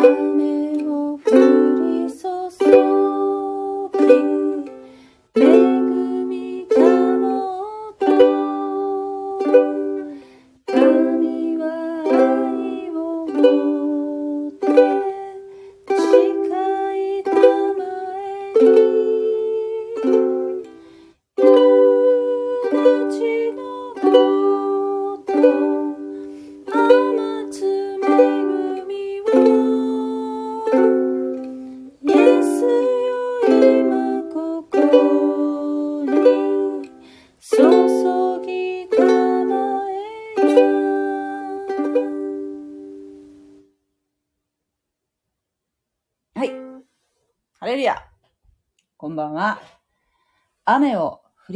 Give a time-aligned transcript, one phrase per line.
[0.00, 0.71] 雨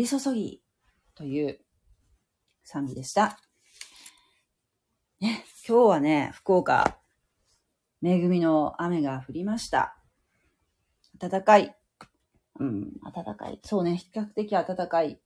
[0.06, 0.62] り注ぎ
[1.14, 1.58] という
[2.62, 3.38] 賛美でした。
[5.20, 6.98] ね、今日はね、福岡、
[8.02, 9.98] 恵みの雨が降りました。
[11.18, 11.76] 暖かい。
[12.60, 13.60] うん、暖かい。
[13.64, 15.20] そうね、比較的暖かい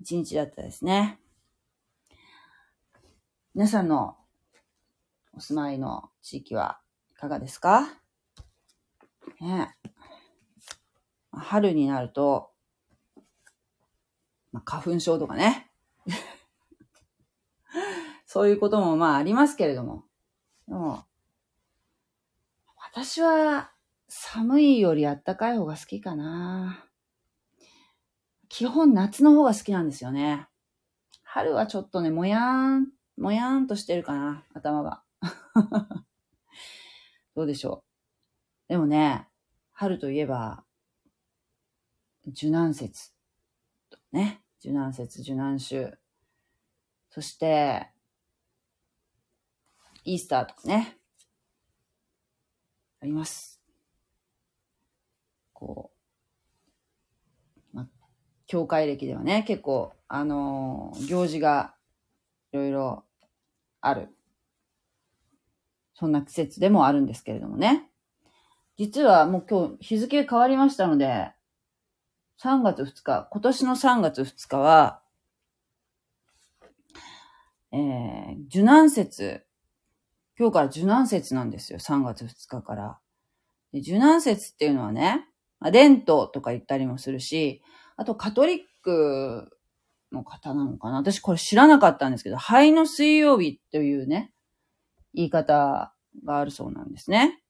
[0.00, 1.18] 一日だったですね。
[3.54, 4.16] 皆さんの
[5.32, 7.88] お住まいの地域はいかがですか？
[9.40, 9.74] ね
[11.32, 12.50] 春になると、
[14.52, 15.70] まあ、花粉症とかね。
[18.26, 20.04] そういうこともまあありますけれども。
[20.66, 21.04] でも、
[22.76, 23.72] 私は
[24.08, 26.84] 寒いより暖かい方が好きかな。
[28.48, 30.48] 基本夏の方が好きなんですよね。
[31.22, 32.88] 春はちょっとね、もやーん、
[33.18, 35.02] もやーんとしてるかな、頭が。
[37.36, 37.84] どうでしょ
[38.68, 38.72] う。
[38.72, 39.28] でもね、
[39.72, 40.64] 春といえば、
[42.26, 43.12] 受難節。
[44.12, 44.42] ね。
[44.60, 45.98] 受難節、受難週。
[47.10, 47.88] そして、
[50.04, 50.96] イースターとかね。
[53.00, 53.60] あります。
[55.52, 55.90] こ
[57.72, 57.88] う、ま、
[58.46, 61.74] 教会歴ではね、結構、あのー行事が
[62.52, 63.04] いろいろ
[63.80, 64.08] ある。
[65.94, 67.90] そんな季節でもあるんですけれどもね。
[68.76, 71.32] 実はもう今日日付変わりましたので、
[72.40, 75.02] 3月2日、今年の3月2日は、
[77.72, 79.44] えー、受難節、
[80.38, 83.00] 今日から受難節なんですよ、3月2日から。
[83.72, 85.26] で受難節っていうのはね、
[85.58, 87.60] まあ、レントとか言ったりもするし、
[87.96, 89.50] あとカトリック
[90.12, 94.32] の方なのかな私これ知らなかったんですけど、灰の水曜日というね、
[95.12, 95.92] 言い方
[96.24, 97.42] があるそうなんですね。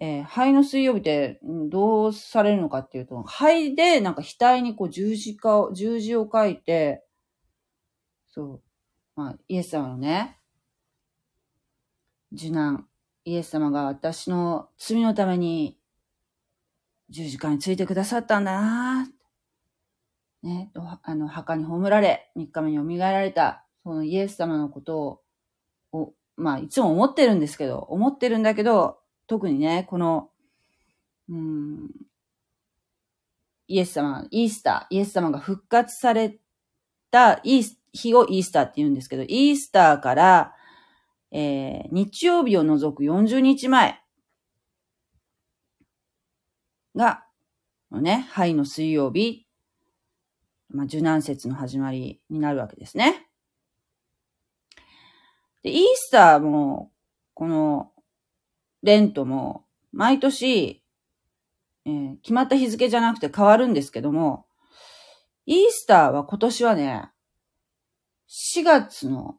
[0.00, 7.04] えー灰の水曜日ってどうされるのかっていうと、灰でなんか額にこう十字架を、十字を書いて、
[8.28, 8.62] そう、
[9.16, 10.38] まあ、イエス様のね、
[12.32, 12.86] 受難、
[13.24, 15.78] イエス様が私の罪のために
[17.10, 19.08] 十字架についてくださったんだな
[20.42, 20.70] ね、
[21.02, 25.22] あの、墓に葬られ、三日目に蘇られた、そのイエス様のことを、
[25.92, 28.98] をまあ、いつも思ってるんですけど、思ってるんだけど、
[29.28, 30.30] 特にね、この、
[31.28, 31.90] うん、
[33.68, 36.38] イエス様、イースター、イエス様が復活され
[37.10, 40.54] たイース日をイースターって言うんですけど、イースターから、
[41.30, 44.00] えー、日曜日を除く40日前
[46.96, 47.24] が、
[47.90, 49.46] のね、灰の水曜日、
[50.70, 53.26] まあ、受難節の始まりになるわけですね。
[55.62, 56.92] で、イースターも、
[57.34, 57.92] この、
[58.82, 60.82] レントも、毎年、
[61.84, 64.46] えー決まった日付じゃなくて変わるんですけども、
[65.46, 67.10] イースターは今年はね、
[68.28, 69.38] 4月の、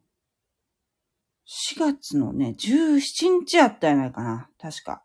[1.45, 4.49] 4月のね、17日やったやないかな。
[4.59, 5.03] 確か。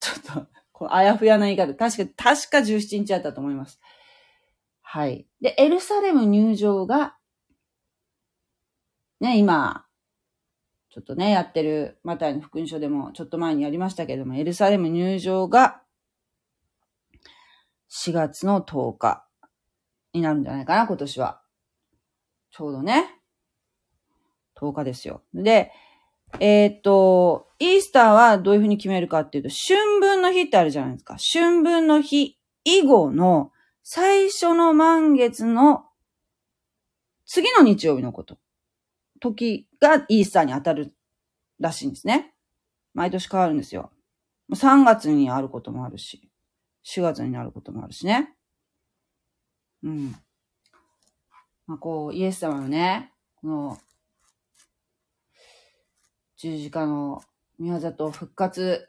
[0.00, 1.74] ちょっと、これあやふやな言い方。
[1.74, 3.80] 確か、確か17日やったと思います。
[4.80, 5.26] はい。
[5.42, 7.16] で、エルサレム入場が、
[9.20, 9.84] ね、今、
[10.90, 15.82] ちょっとね、やってる、マタイの福音書でもちょっと前にやりましたけども、エルサレム入場が
[17.90, 19.26] 4月の10日
[20.12, 21.40] になるんじゃないかな、今年は。
[22.50, 23.20] ちょうどね。
[24.56, 25.22] 10日ですよ。
[25.34, 25.72] で、
[26.40, 31.16] えーっと、イースターはどういうふうに決めるかっていうと、春分の日ってあるじゃないですか。
[31.18, 33.52] 春分の日以後の
[33.82, 35.84] 最初の満月の
[37.24, 38.38] 次の日曜日のこと。
[39.20, 40.94] 時がイースターに当たる
[41.58, 42.34] らしいんですね。
[42.94, 43.90] 毎年変わるんですよ。
[44.52, 46.30] 3月にあることもあるし、
[46.86, 48.34] 4月になることもあるしね。
[49.82, 50.16] うん。
[51.66, 53.78] まあ、こう、イエス様のね、この、
[56.36, 57.20] 十字架の
[57.58, 58.88] 見業と復活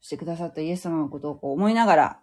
[0.00, 2.20] してくださったイエス様のことをこう思いながら、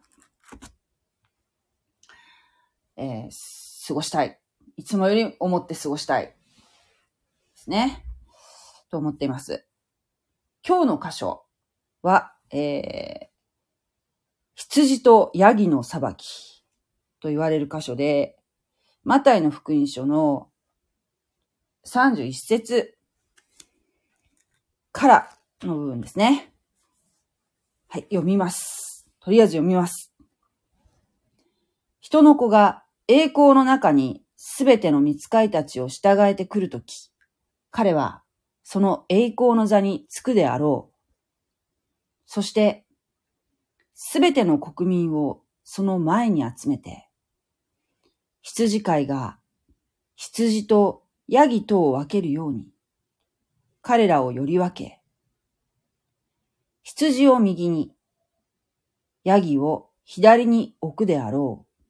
[2.96, 4.40] えー、過ごしたい。
[4.78, 6.36] いつもより思って過ごしたい。
[7.64, 8.04] ですね。
[8.92, 9.66] と思っています。
[10.68, 11.46] 今日の箇所
[12.02, 13.28] は、えー、
[14.56, 16.64] 羊とヤギの裁き
[17.22, 18.38] と言われる箇所で、
[19.04, 20.50] マタイの福音書の
[21.88, 22.98] 31節
[24.92, 25.30] から
[25.62, 26.52] の部分ですね。
[27.88, 29.06] はい、読みます。
[29.22, 30.12] とりあえず読みます。
[32.02, 37.13] 人の子が栄光の中にすべての見つかいたちを従えてくるとき、
[37.76, 38.22] 彼は
[38.62, 40.96] その栄光の座につくであろう。
[42.28, 42.86] そして、
[43.96, 47.10] すべての国民をその前に集めて、
[48.44, 49.40] 羊飼いが
[50.16, 52.72] 羊とヤギとを分けるように、
[53.82, 55.02] 彼らをより分け、
[56.84, 57.92] 羊を右に、
[59.24, 61.84] ヤギを左に置くであろう。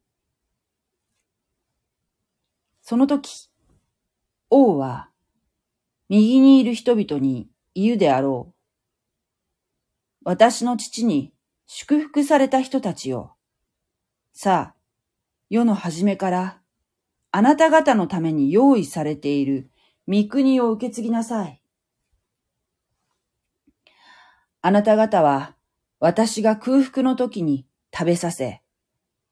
[2.80, 3.50] その時、
[4.48, 5.10] 王は
[6.08, 8.54] 右にいる人々に言うであろう。
[10.24, 11.32] 私の父に
[11.66, 13.36] 祝福された人たちよ。
[14.32, 14.74] さあ、
[15.50, 16.60] 世の初めから
[17.30, 19.70] あなた方のために用意されている
[20.06, 21.60] 御国を受け継ぎなさい。
[24.60, 25.54] あなた方は
[26.00, 28.62] 私が空腹の時に食べさせ、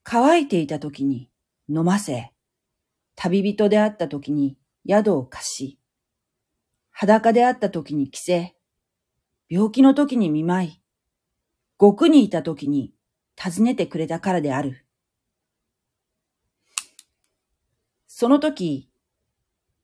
[0.05, 1.31] 乾いていた時に
[1.69, 2.33] 飲ませ、
[3.15, 4.57] 旅人であった時に
[4.89, 5.79] 宿を貸し、
[6.93, 8.55] 裸であった時に着せ、
[9.49, 10.83] 病気の時に見舞い、
[11.81, 12.95] 極にいた時に
[13.37, 14.87] 尋ねてくれたからである。
[18.07, 18.89] その時、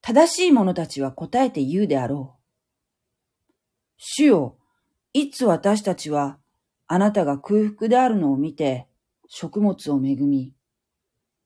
[0.00, 3.52] 正しい者たちは答えて言うであろう。
[3.96, 4.58] 主よ、
[5.12, 6.38] いつ私たちは
[6.86, 8.86] あなたが空腹であるのを見て
[9.26, 10.54] 食物を恵み、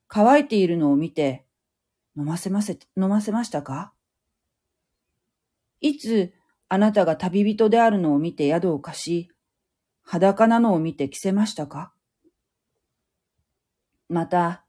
[0.07, 1.45] 乾いているのを見て
[2.15, 3.93] 飲ませませ、飲ませましたか？
[5.83, 6.33] いつ
[6.69, 9.29] あなたが旅人であるのを見て宿を貸し、
[10.01, 11.93] 裸なのを見て着せましたか？
[14.07, 14.63] また、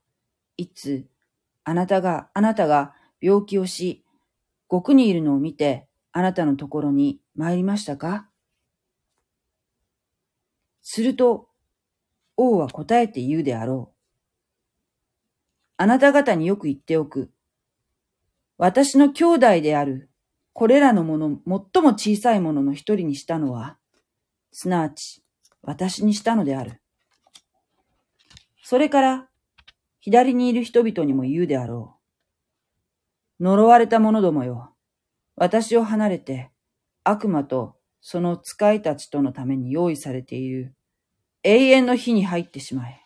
[0.57, 1.07] いつ
[1.63, 4.05] あなたが、あなたが病気をし、
[4.67, 8.29] 獄にいるのを見て、あなたのところに参りましたか？
[10.83, 11.49] すると、
[12.37, 13.95] 王は答えて言うであろう。
[15.77, 17.31] あなた方によく言っておく。
[18.59, 20.11] 私の兄弟である
[20.55, 23.77] これらのもの、最も小さいものの一人にしたのは、
[24.53, 25.23] すなわち、
[25.63, 26.81] 私にしたのである。
[28.63, 29.29] それから、
[30.01, 31.99] 左にいる人々にも言うであろ
[33.41, 33.45] う。
[33.45, 34.73] 呪われた者どもよ。
[35.35, 36.53] 私を離れて、
[37.03, 40.77] 悪魔とその使いたちとのために用意されている
[41.43, 43.01] 永遠の火に入ってしまえ。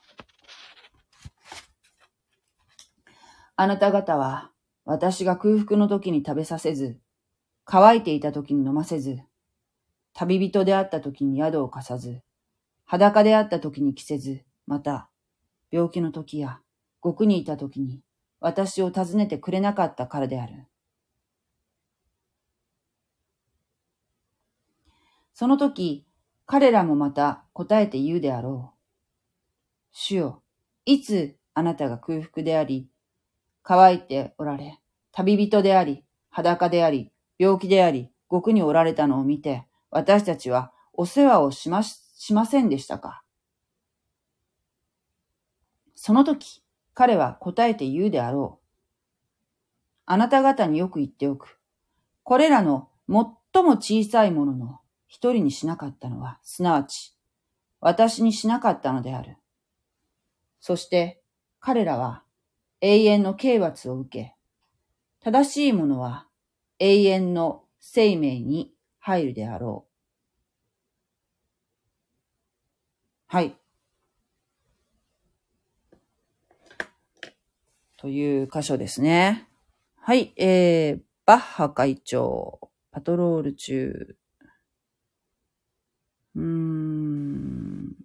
[3.56, 4.52] あなた方は、
[4.84, 7.00] 私が空腹の時に食べさせず、
[7.70, 9.18] 乾いていた時に飲ませず、
[10.14, 12.22] 旅人であった時に宿を貸さず、
[12.86, 15.10] 裸であった時に着せず、また、
[15.70, 16.60] 病気の時や、
[17.02, 18.00] 獄にいた時に、
[18.40, 20.64] 私を訪ねてくれなかったからである。
[25.34, 26.06] その時、
[26.46, 28.78] 彼らもまた答えて言うであろう。
[29.92, 30.42] 主よ、
[30.86, 32.88] いつあなたが空腹であり、
[33.62, 34.80] 乾いておられ、
[35.12, 43.22] 旅人であり、裸であり、病気であり、獄におられたのを見て、私たちはお世話をしまし、しませんでしたか？
[45.94, 46.62] その時、
[46.94, 48.64] 彼は答えて言うであろう。
[50.04, 51.58] あなた方によく言っておく。
[52.22, 57.16] これらの最も小さいものの一人にしなかったのは、すなわち、
[57.80, 59.36] 私にしなかったのである。
[60.60, 61.22] そして、
[61.60, 62.22] 彼らは
[62.80, 64.34] 永遠の刑罰を受け、
[65.20, 66.27] 正しいものは
[66.78, 69.92] 永遠の生命に入るであろう。
[73.26, 73.56] はい。
[77.96, 79.48] という箇所ですね。
[79.96, 80.32] はい。
[80.36, 82.60] えー、バッハ会長、
[82.92, 84.16] パトロール中。
[86.36, 87.96] うーん。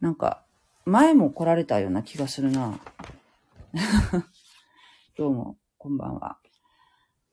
[0.00, 0.44] なんか、
[0.84, 2.80] 前も来られたような気がするな。
[5.16, 6.38] どうも、こんばんは。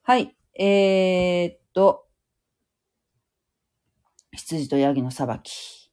[0.04, 0.36] はい。
[0.56, 2.06] えー、っと、
[4.30, 5.90] 羊とヤギの裁き。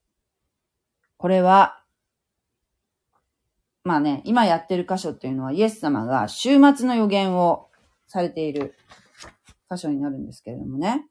[1.17, 1.84] これは、
[3.84, 7.72] まあね、今やってる箇所っていうのはイエス様が週末の予言を
[8.05, 8.75] されている
[9.72, 11.08] 箇所になるんですけれどもね。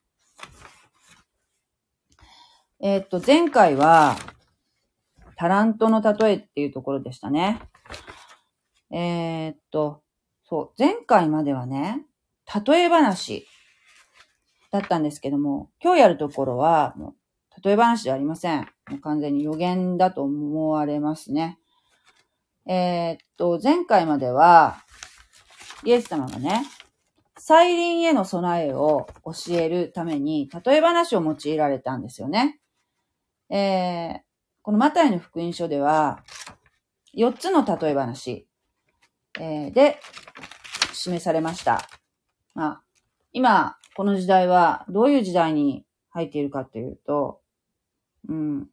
[2.79, 4.15] えー、っと、前回は、
[5.35, 7.59] タラントの例えっていうところでしたね。
[8.91, 10.03] えー、っと、
[10.49, 12.01] そう、前回まではね、
[12.65, 13.47] 例え話
[14.71, 17.13] だったんですけども、今日やるところは、も
[17.55, 18.61] う、例え話ではありません。
[18.89, 21.59] もう完全に予言だと思われますね。
[22.65, 24.77] えー、っと、前回までは、
[25.83, 26.65] イエス様がね、
[27.37, 32.59] 再臨への備えを教えるために、例え話を用いられたんですよね。
[33.51, 34.19] えー、
[34.63, 36.23] このマタイの福音書では、
[37.15, 38.48] 4つの例え話、
[39.39, 39.99] えー、で
[40.93, 41.89] 示されました。
[42.53, 42.81] まあ、
[43.31, 47.41] 今、この時代はどういう時代に入っているかというと、
[48.27, 48.69] うん。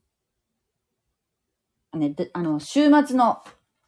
[1.95, 3.43] ね、あの、週末の、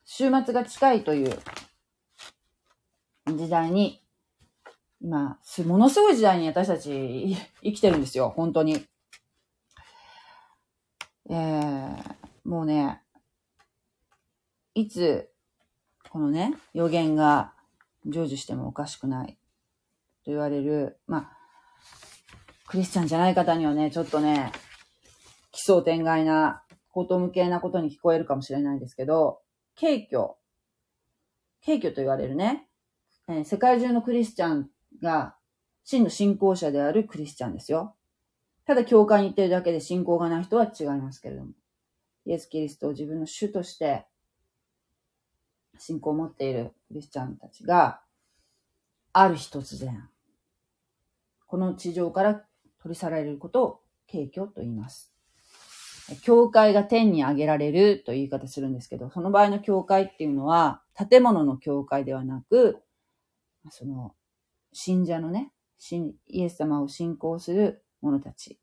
[0.04, 1.38] 週末が近いという
[3.26, 4.02] 時代に、
[5.00, 8.86] 今、ものすごい時代に私たち生きてるんですよ、本当に。
[11.30, 13.02] えー、もうね、
[14.74, 15.30] いつ、
[16.10, 17.52] このね、予言が
[18.04, 19.38] 成就してもおかしくない
[20.24, 21.36] と言われる、まあ、
[22.66, 24.52] クリスチャンじゃない方にはね、ちょっとね、
[25.52, 26.62] 奇想天外な、
[26.98, 29.40] こと無形なことに聞こえるかもしれないですけど、
[29.78, 30.34] 軽挙、
[31.64, 32.66] 軽挙と言われるね、
[33.28, 35.36] えー、世界中のクリスチャンが
[35.84, 37.94] 真の信仰者であるクリスチャンですよ。
[38.66, 41.52] ただ教会に行ってるだけで信仰がない人は違いますけれども。
[42.26, 44.06] イエス・キリストを自分の主として
[45.78, 48.00] 信仰を持っているクリスチャンたちが、
[49.12, 50.08] ある日突然、
[51.46, 52.34] この地上から
[52.82, 55.14] 取り去られることを景挙と言います。
[56.22, 62.82] 教会が天に上げられるという言い方するんですけど、その場合の教会っていうのは、建物の教会ではなく、
[63.70, 64.14] その、
[64.72, 65.52] 信者のね、
[66.26, 68.58] イエス様を信仰する者たち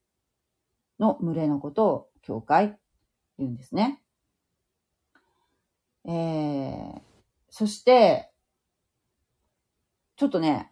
[1.00, 2.78] の群れのことを教会
[3.38, 4.02] 言うんですね。
[6.08, 7.02] えー、
[7.50, 8.32] そして、
[10.18, 10.72] ちょっとね、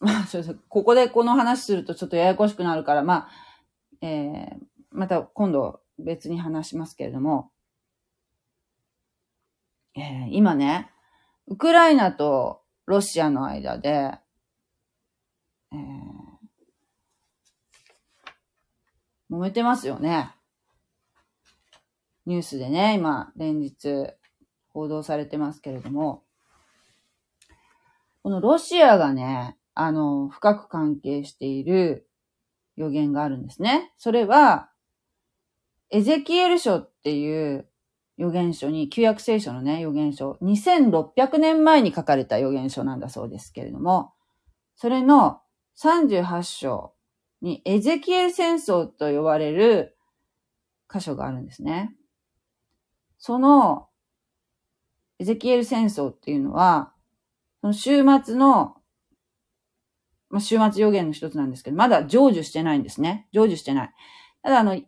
[0.00, 0.24] まあ、
[0.68, 4.58] ここでこの話するとちょっとややこしくなるから、まあ、えー、
[4.90, 7.50] また今度別に話しますけれども、
[9.96, 10.90] えー、今ね、
[11.48, 14.12] ウクライナとロシアの間で、
[15.72, 20.30] えー、揉めてますよね。
[22.28, 24.06] ニュースでね、今、連日
[24.68, 26.24] 報道されてますけれども、
[28.22, 32.06] このロシアがね、あの、深く関係している
[32.76, 33.94] 予言があるんですね。
[33.96, 34.68] それは、
[35.88, 37.66] エゼキエル書っていう
[38.18, 44.12] 予言書に、旧約聖書のね、予言書、2600年前に書かれた予言書なんだそうですけれども、
[44.76, 45.40] それの
[45.78, 46.92] 38章
[47.40, 49.96] にエゼキエル戦争と呼ばれる
[50.92, 51.94] 箇所があるんですね。
[53.18, 53.88] その
[55.18, 56.92] エゼキエル戦争っていうのは、
[57.60, 58.76] その週末の、
[60.30, 63.26] まあ、週末予言の一つなんですけど、まだ成就してないんですね。
[63.32, 63.90] 成就してない。
[64.42, 64.80] ただあの、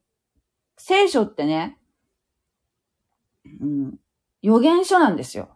[0.76, 1.78] 聖書ってね、
[3.60, 3.94] うん、
[4.42, 5.48] 予言書なんですよ。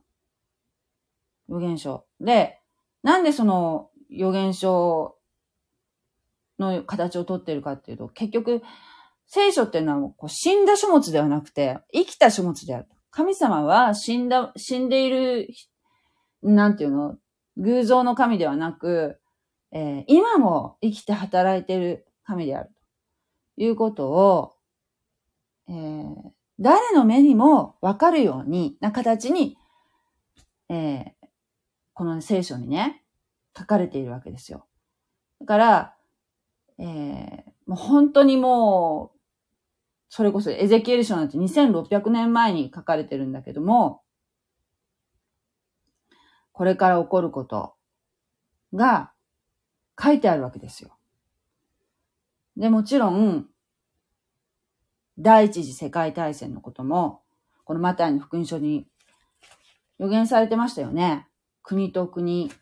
[1.48, 2.04] 予言書。
[2.20, 2.60] で、
[3.02, 5.16] なんでその予言書
[6.58, 8.62] の形をとってるかっていうと、結局、
[9.34, 12.88] 聖書っていうのはこう死んだ書物ではなくて、生きた書物である。
[13.10, 15.48] 神様は死んだ、死んでいる、
[16.44, 17.16] なんていうの、
[17.56, 19.18] 偶像の神ではなく、
[19.72, 22.70] えー、今も生きて働いている神である
[23.56, 24.52] ということを、
[25.68, 26.14] えー、
[26.60, 29.56] 誰の目にもわかるようにな形に、
[30.68, 31.12] えー、
[31.92, 33.02] この聖書にね、
[33.58, 34.68] 書かれているわけですよ。
[35.40, 35.94] だから、
[36.78, 39.13] えー、もう本当にもう、
[40.16, 44.00] それこそエゼキエル書なんて2600年前に書かれてるんだけども、
[46.52, 47.74] これから起こること
[48.72, 49.10] が
[50.00, 50.96] 書いてあるわけですよ。
[52.56, 53.48] で、もちろん、
[55.18, 57.22] 第一次世界大戦のことも、
[57.64, 58.86] このマタイの福音書に
[59.98, 61.26] 予言されてましたよね。
[61.64, 62.52] 国と国、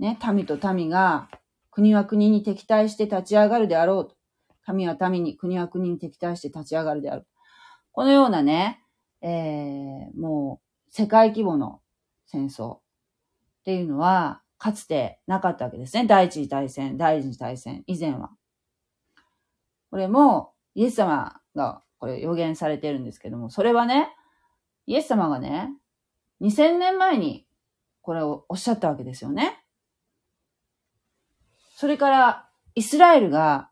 [0.00, 1.28] ね、民と民が
[1.70, 4.19] 国は国に敵対して立ち上がるであろうと。
[4.72, 7.26] 民は民に、国は国に敵対して立ち上がるである。
[7.92, 8.82] このようなね、
[9.22, 11.80] えー、もう世界規模の
[12.26, 12.80] 戦争っ
[13.64, 16.06] ていうのは、かつてなかったわけですね。
[16.06, 18.30] 第一次大戦、第二次大戦、以前は。
[19.90, 24.14] これも、イエス様がこれ予言されてるんですけども、それはね、
[24.86, 25.70] イエス様がね、
[26.42, 27.46] 2000年前に
[28.02, 29.64] これをおっしゃったわけですよね。
[31.74, 33.69] それから、イスラエルが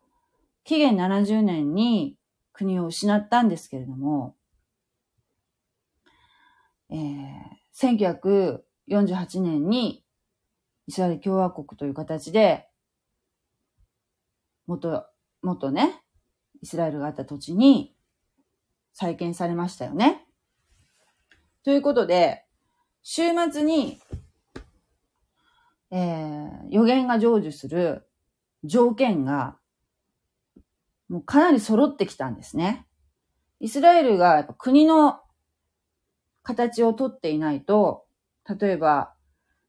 [0.69, 2.19] 紀元70年に
[2.53, 4.37] 国を失ったんですけれども、
[6.91, 8.61] えー、
[9.01, 10.05] 1948年に
[10.87, 12.69] イスラエル共和国という形で、
[14.67, 15.07] 元、
[15.43, 16.03] 元ね、
[16.61, 17.97] イスラエルがあった土地に
[18.93, 20.27] 再建されましたよね。
[21.65, 22.45] ということで、
[23.03, 24.03] 週末に、
[25.91, 28.07] えー、予言が成就する
[28.65, 29.57] 条件が、
[31.09, 32.87] もうかなり揃ってきたんですね。
[33.61, 35.21] イスラエルが国の
[36.43, 38.07] 形をとっていないと、
[38.61, 39.15] 例えば、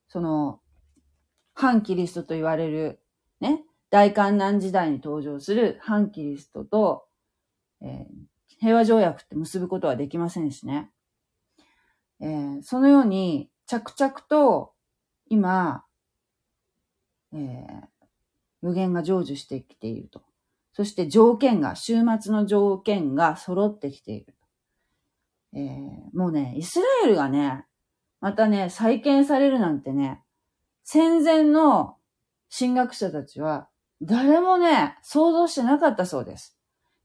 [0.08, 0.62] その、
[1.54, 3.02] 反キリストと言われる、
[3.42, 7.06] ね、大観難時代に登場する反キリストと、
[7.82, 8.06] えー、
[8.60, 10.90] 平和条約って結ぶことはできませんしね。
[12.22, 14.74] えー、そのように、着々と、
[15.28, 15.84] 今、
[17.34, 17.88] えー、
[18.62, 20.29] 予言が成就してきていると。
[20.74, 24.36] そして条件が、週末の条件が揃ってきている。
[25.54, 27.66] えー、もうね、イスラエルがね、
[28.22, 30.22] またね、再建されるなんてね、
[30.84, 31.98] 戦前の
[32.58, 33.68] 神学者たちは、
[34.02, 36.58] 誰もね、想像してなかったそうです。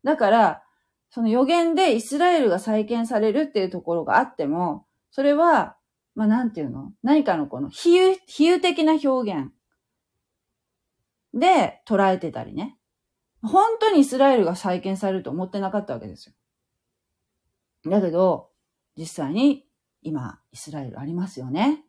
[0.05, 0.63] だから、
[1.11, 5.77] その予言でイスラエルが再建されるっていうところがあっても、それは、
[6.15, 6.93] まあ、なんていうの？
[7.03, 9.51] 何かのこの比喩、比喩的な表現
[11.33, 12.77] で捉えてたりね。
[13.45, 17.91] 本当にイスラエルが再建されると思ってなかったわけですよ。
[17.91, 18.51] だけど、
[18.97, 19.67] 実際に
[20.03, 21.85] 今、イスラエルありますよね。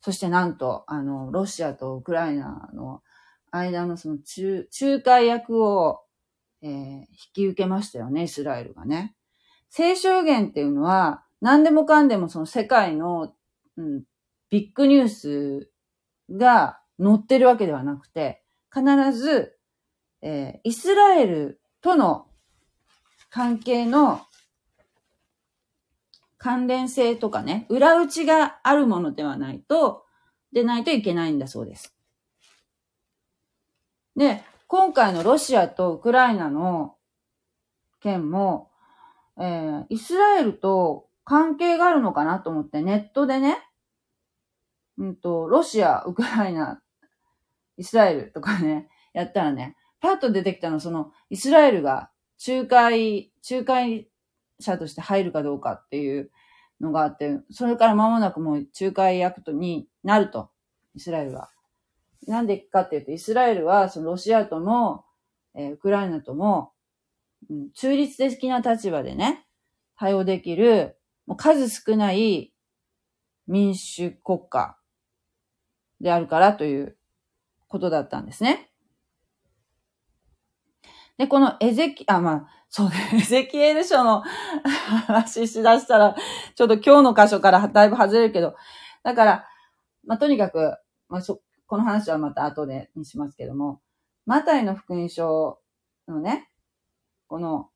[0.00, 3.02] そしてなんと、あの、ロシアとウクライナの
[3.50, 6.02] 間のその仲仲介役を、
[6.62, 9.14] えー、引き受けましたよね、イスラエルがね。
[9.70, 13.34] 聖書言っていうのは、何でもかんでもその世界の、
[13.76, 14.04] うん、
[14.50, 15.70] ビッグニュース
[16.30, 19.57] が載ってるわけではなくて、必ず、
[20.22, 22.26] えー、イスラエルとの
[23.30, 24.20] 関係の
[26.38, 30.04] 関連性とかね、裏打ちがあるものではないと、
[30.52, 31.94] でないといけないんだそうです。
[34.16, 36.96] で、今回のロシアとウクライナの
[38.00, 38.70] 件も、
[39.38, 43.58] えー、イスラエルと関係があるのかなと思ってネットでね、
[44.98, 46.82] うんと、ロシア、ウクライナ、
[47.76, 52.10] イスラエルとかね、やったらね、パッと出てきたのその、イスラエルが
[52.46, 54.08] 仲介、仲介
[54.60, 56.30] 者として入るかどうかっていう
[56.80, 60.50] のがあって、それから間もなくもう仲介役とになると、
[60.94, 61.50] イスラエルが。
[62.26, 65.04] なんでかっていうと、イスラエルは、そのロシアとも、
[65.54, 66.72] えー、ウクライナとも、
[67.48, 69.46] うん、中立的な立場でね、
[69.96, 72.52] 対応できる、もう数少ない
[73.46, 74.78] 民主国家
[76.00, 76.96] であるからという
[77.66, 78.67] ことだったんですね。
[81.18, 84.22] で、このエゼキ、あ、まあ、そうね、 エゼキエル書の
[85.06, 86.16] 話しだしたら、
[86.54, 88.54] ちょっと今日の箇所からだいぶ外れるけど、
[89.02, 89.48] だから、
[90.04, 90.76] まあ、とにかく、
[91.08, 93.82] まあ、そ、この話はまた後でにしますけども、
[94.26, 95.58] マタイの福音書
[96.06, 96.48] のね、
[97.28, 97.70] この、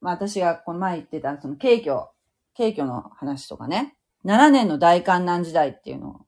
[0.00, 2.08] まあ私がこの前言ってた、その景挙、
[2.54, 6.23] 景挙の話とかね、7年の大観難時代っていうのを、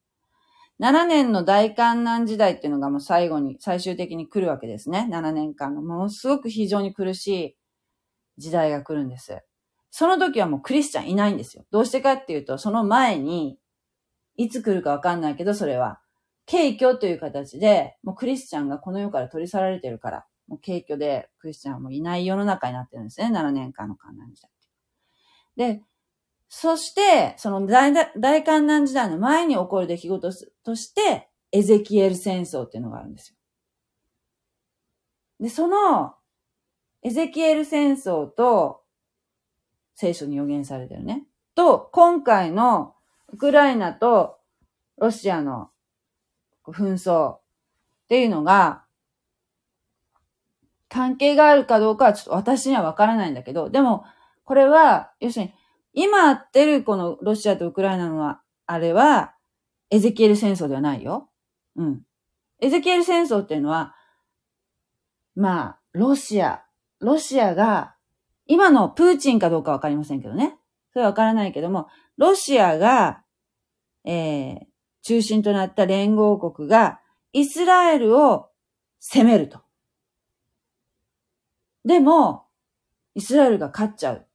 [0.81, 5.09] 7年の大観難時代っていうのがもう最後に、最終的に来るわけですね。
[5.11, 7.57] 7年間のものすごく非常に苦しい
[8.37, 9.43] 時代が来るんです。
[9.91, 11.65] その時はもうクリスチャンいないんですよ。
[11.71, 13.59] どうしてかっていうと、その前に
[14.37, 16.01] いつ来るかわかんないけど、それは、
[16.49, 23.31] 軽挙という形で、もうクリスチャンがこの世から取り去られてるから、もう軽挙でクリスチャンはもういない世の中になってるんですね。
[23.33, 24.51] 7年間の観難時代。
[25.57, 25.83] で、
[26.49, 30.33] そして、その大大観難時代の前に起こる出来事
[30.65, 33.37] として、エゼキエル戦争っていうのがあるんですよ。
[35.41, 36.15] で、その、
[37.03, 38.83] エゼキエル戦争と、
[39.95, 41.27] 聖書に予言されてるね。
[41.55, 42.95] と、今回の
[43.29, 44.39] ウクライナと
[44.99, 45.71] ロシアの
[46.65, 47.41] 紛争っ
[48.09, 48.85] ていうのが、
[50.89, 54.05] 関係があるかどうかはちょっと私にはわからないんだけど、でも、
[54.45, 55.55] これは、要するに、
[55.97, 59.35] 今あってるこのロシアとウクライナのあれは、
[59.89, 61.31] エゼキエル戦争ではないよ。
[61.75, 62.03] うん。
[62.61, 63.95] エゼキエル戦争っていうのは、
[65.35, 66.63] まあ、ロシア、
[67.01, 67.95] ロシアが、
[68.45, 70.59] 今のプーチンかどうかわかりませんけどね。
[70.93, 73.23] それはわからないけども、ロシアが、
[74.05, 74.59] えー、
[75.01, 77.01] 中心となった連合国が
[77.33, 78.51] イスラエルを
[79.01, 79.61] 攻めると。
[81.87, 82.45] でも、
[83.15, 84.26] イスラエルが勝っちゃう。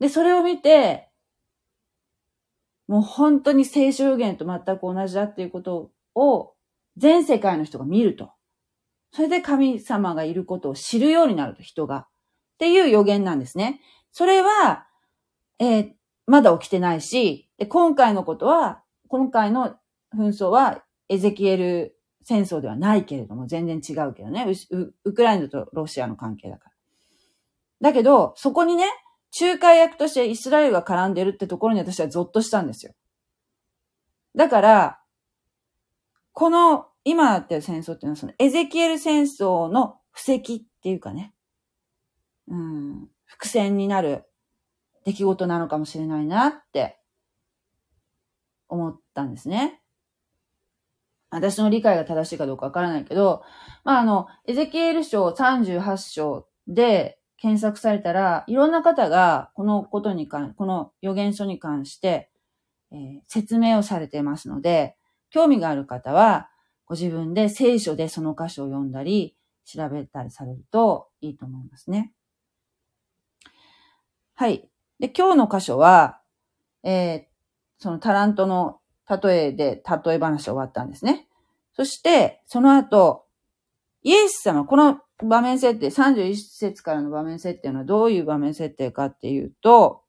[0.00, 1.08] で、それを見て、
[2.86, 6.54] もう本当に聖書予言と全く同じだっていうことを
[6.96, 8.32] 全世界の人が見ると。
[9.12, 11.96] それで神様がいることを知るようになると、人が。
[11.96, 13.80] っていう予言なんですね。
[14.12, 14.86] それは、
[15.58, 15.92] えー、
[16.26, 19.76] まだ起きてないし、で今回のことは、今回の
[20.16, 24.46] 紛争はエゼキエル戦争ではないけれども、全然違うけどね。
[25.04, 27.90] ウクライナとロシアの関係だから。
[27.90, 28.86] だけど、そこにね、
[29.40, 32.92] 仲介役としてイスラエルが絡んでるってところに私はゾッとしたんですよ。
[34.36, 35.00] だから、
[36.32, 41.34] この今やってる戦争っていうのはそのエゼキエル戦争の布石っていうかね、
[42.48, 44.24] うん、伏線になる
[45.04, 46.98] 出来事なのかもしれないなって
[48.68, 49.80] 思ったんですね。
[51.30, 53.42] 私の理解が正しいかどうかわからないけど、
[53.82, 62.30] まあ、あの、エゼキエル書38章で検索されたら、いろんな方がこのことに関、この予言書に関して、
[62.92, 64.96] えー、説明をされていますので、
[65.30, 66.48] 興味がある方は、
[66.86, 72.12] ご自分で聖書でその箇所を読んだり、調べたりされるといいと思いますね。
[74.34, 74.68] はい。
[74.98, 76.20] で、今日の箇所は、
[76.82, 77.22] えー、
[77.78, 81.26] そのタラントの例えで例え話終わったんですね。
[81.72, 83.23] そして、その後、
[84.04, 90.02] イエス様、この場面設定、31節からの場面設定はどういう場面設定かっていうと、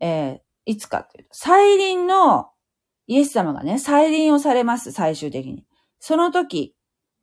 [0.00, 2.48] えー、いつかというと、再臨の、
[3.08, 5.66] イエス様がね、再臨をされます、最終的に。
[5.98, 6.76] その時、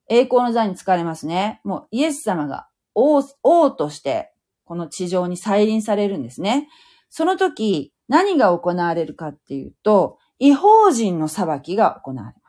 [0.10, 1.62] 栄光の座に疲れますね。
[1.64, 4.34] もうイエス様が王王として、
[4.66, 6.68] この地上に再臨されるんですね。
[7.10, 12.49] その時、何が行われるかっていうと、違法人の裁きが行われま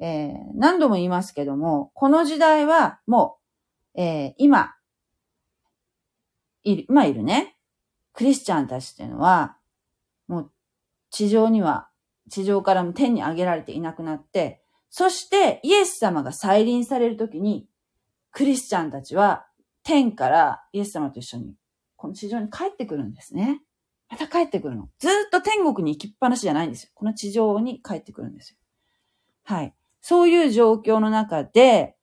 [0.00, 3.38] えー、何度も言いますけども、この時代はも
[3.94, 4.74] う、えー、今、
[6.62, 7.56] いる、今いるね、
[8.12, 9.56] クリスチャンたちっていうのは、
[10.26, 10.52] もう
[11.10, 11.88] 地上には、
[12.30, 17.68] 地上からも天に上げられていなくなって、そしてイエス様が再臨されるときに、
[18.30, 19.46] クリスチャンたちは
[19.82, 21.54] 天からイエス様と一緒に、
[21.96, 23.60] この地上に帰ってくるんですね。
[24.08, 24.88] また帰ってくるの。
[24.98, 26.90] ずっと天国に行きっぱなしじゃないんですよ。
[26.94, 28.58] この地上に帰ってくるんですよ。
[29.44, 29.74] はい。
[30.06, 31.96] そういう状況の中で、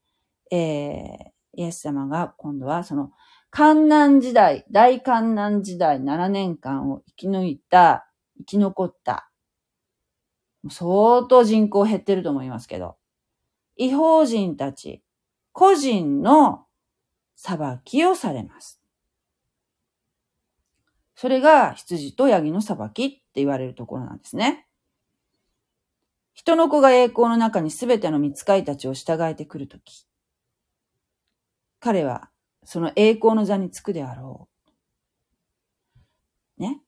[0.50, 3.12] えー、イエス様が今度はその、
[3.52, 8.08] 観難時代、大観難時代7年間を生き抜いた、
[8.40, 9.30] 生き残った、
[10.68, 12.96] 相当人口減ってると思いますけど、
[13.76, 15.04] 違法人たち、
[15.52, 16.66] 個人の
[17.36, 18.82] 裁きをされます。
[21.14, 24.66] それが羊とヤギの裁きって言われるところなんですね。
[26.34, 30.06] 人の子が栄光の中にすべての見つかいたちを従えてくるとき、
[31.80, 32.30] 彼は
[32.64, 34.48] その栄光の座につくであろ
[36.60, 36.62] う。
[36.62, 36.80] ね？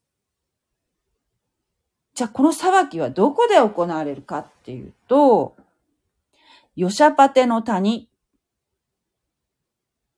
[2.13, 5.55] じゃあこの裁きはどこで行われるかっていうと、
[6.75, 8.07] ヨシャパテの谷っ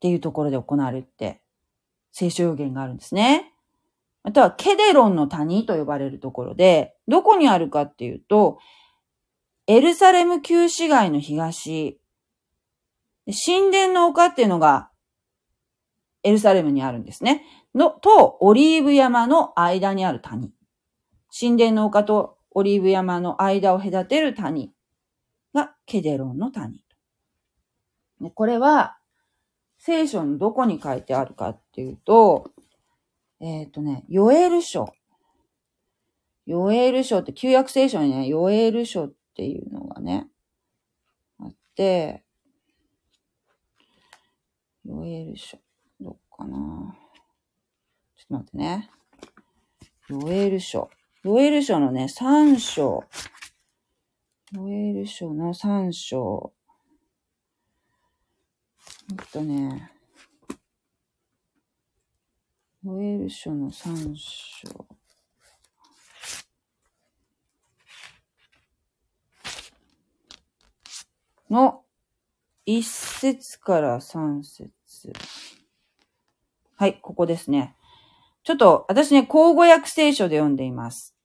[0.02, 1.42] ていうところで行われて、
[2.12, 3.54] 聖書予言があるんですね。
[4.24, 8.60] またはケデロンの谷と呼ばれるところで、どこにあるかっていうと、
[9.68, 12.00] エルサレム旧市街の東、
[13.26, 14.92] 神殿の丘っていうのが
[16.22, 17.44] エルサレムにあるんですね。
[17.74, 20.52] の、と、オリーブ山の間にある谷。
[21.38, 24.72] 神殿の丘とオリーブ山の間を隔てる谷
[25.54, 26.84] がケデロンの谷。
[28.36, 28.98] これは、
[29.78, 32.52] 聖書のどこに書いてあるかっていうと、
[33.40, 34.94] えっ、ー、とね、ヨエル書。
[36.46, 40.30] ヨエル書って、旧約聖書にね、ヨエル書っっていうのがね、
[41.40, 42.24] あって、
[44.86, 45.58] ヨエル書。
[46.00, 46.96] どっかな
[48.16, 48.90] ちょっと待ってね。
[50.08, 50.90] ヨエル書。
[51.24, 53.04] ヨエル書のね、3章。
[54.54, 56.54] ヨエル書の3章。
[59.12, 59.92] えっとね、
[62.86, 64.88] ヨエル書の3章。
[71.50, 71.82] の
[72.68, 75.14] 1節から3節。
[76.76, 77.76] はい、ここですね。
[78.44, 81.16] ちょっと、私ね、口語訳聖書で読んでいます。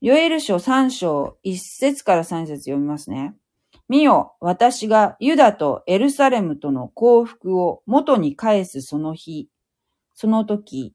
[0.00, 3.34] ヨエル書3章1節から3節読みますね。
[3.88, 9.48] 見よ、私がユダとエルサレムとの幸福を元に返すその日、
[10.14, 10.94] その時、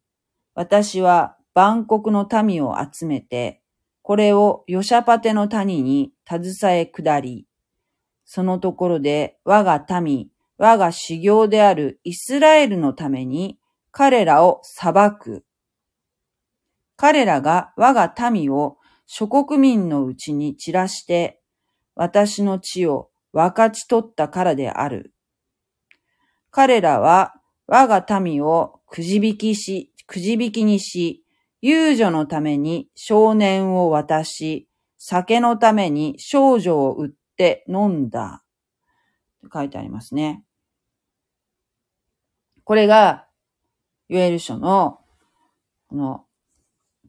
[0.56, 3.62] 私は万国の民を集めて、
[4.02, 7.47] これをヨシャパテの谷に携え下り、
[8.28, 13.58] そのところで我が民、我が修行であるイスラエルのために
[13.92, 15.46] 彼らを裁く。
[16.98, 21.40] 彼らが我が民を諸国民のうちに散らして、
[21.96, 25.14] 私の地を分かち取ったからである。
[26.52, 27.34] 彼らは
[27.66, 31.24] 我が民をくじ引きし、くじ引きにし、
[31.62, 38.44] 遊女のために少年を渡し、酒のために少女を売っって飲んだ。
[39.54, 40.44] 書いてありますね。
[42.64, 43.28] これが、
[44.10, 45.00] ユエル書の、
[45.88, 46.26] この、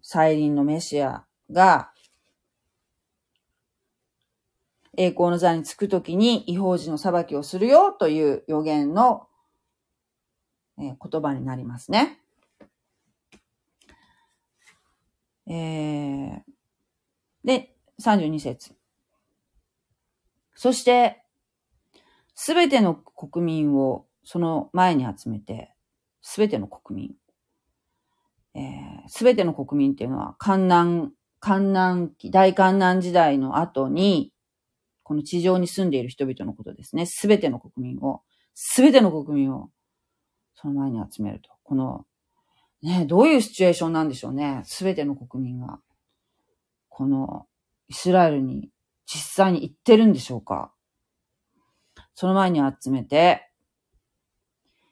[0.03, 1.91] 再臨のメシアが、
[4.97, 9.29] 栄光の座につくときに違法人の裁きをするよという予言の、
[10.79, 12.21] えー、言葉になりますね。
[15.47, 16.41] えー、
[17.45, 18.78] で、32節。
[20.61, 21.23] そして、
[22.35, 25.73] すべての国民をその前に集めて、
[26.21, 27.15] すべての国民。
[29.07, 34.33] す、え、べ、ての国民っていうのは、観南、観南期、大観南時代の後に、
[35.05, 37.07] この地上に住んでいる人々のことですね。
[37.07, 39.71] すべての国民を、すべての国民を、
[40.57, 41.51] その前に集めると。
[41.63, 42.05] この、
[42.83, 44.63] ね、どういうシチュエーションなんでしょうね。
[44.65, 45.79] すべての国民が、
[46.89, 47.47] この、
[47.87, 48.73] イスラエルに
[49.11, 50.71] 実際に行ってるんでしょうか？
[52.15, 53.49] その前に集めて、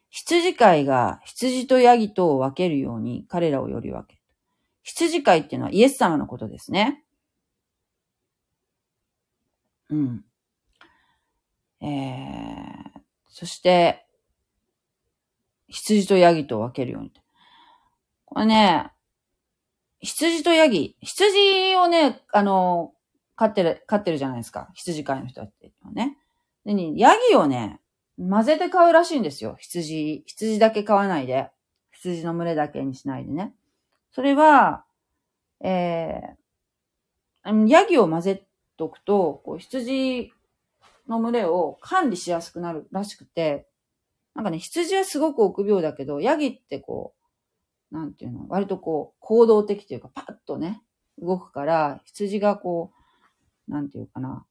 [0.09, 4.19] 羊飼いが羊とヤギとを分けるように彼らをより分け
[4.81, 7.03] 羊飼いっていうのはイエス様のことですね。
[9.89, 10.25] うん。
[11.79, 12.99] えー、
[13.29, 14.07] そして、
[15.67, 17.11] 羊とヤギと分けるように。
[18.25, 18.91] これね、
[19.99, 22.93] 羊とヤギ、羊をね、あの、
[23.37, 24.69] 飼ってる、飼ってるじゃないですか。
[24.73, 26.17] 羊飼いの人ってね。
[26.65, 27.79] でね、ヤギをね、
[28.17, 29.55] 混ぜて飼うらしいんですよ。
[29.59, 30.23] 羊。
[30.25, 31.51] 羊だけ飼わないで。
[31.91, 33.53] 羊の群れだけにしないでね。
[34.11, 34.83] それは、
[35.61, 40.33] えー、ヤギを混ぜとくと、こう羊
[41.07, 43.67] の群れを管理しやすくなるらしくて、
[44.33, 47.13] なんかね、羊はすごく臆病だけど、ヤギってこ
[47.91, 50.81] う、なんていうの、割とこう、行動的というか、パッとね、
[51.19, 52.96] 動くから、羊がこう、
[53.67, 54.45] なんていうかな、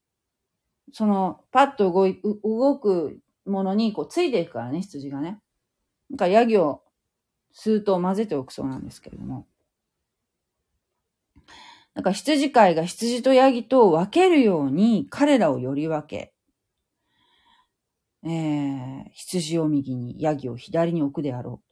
[0.92, 5.40] その、パッと動い、動くものにこうついていくからね、羊がね。
[6.10, 6.82] なんかヤギを
[7.52, 9.46] 数頭混ぜておくそうなんですけれども。
[11.94, 16.34] なんか羊飼いが羊とヤギと分けるように彼らをより分け、
[18.22, 21.62] えー、羊を右に、ヤギを左に置くであろ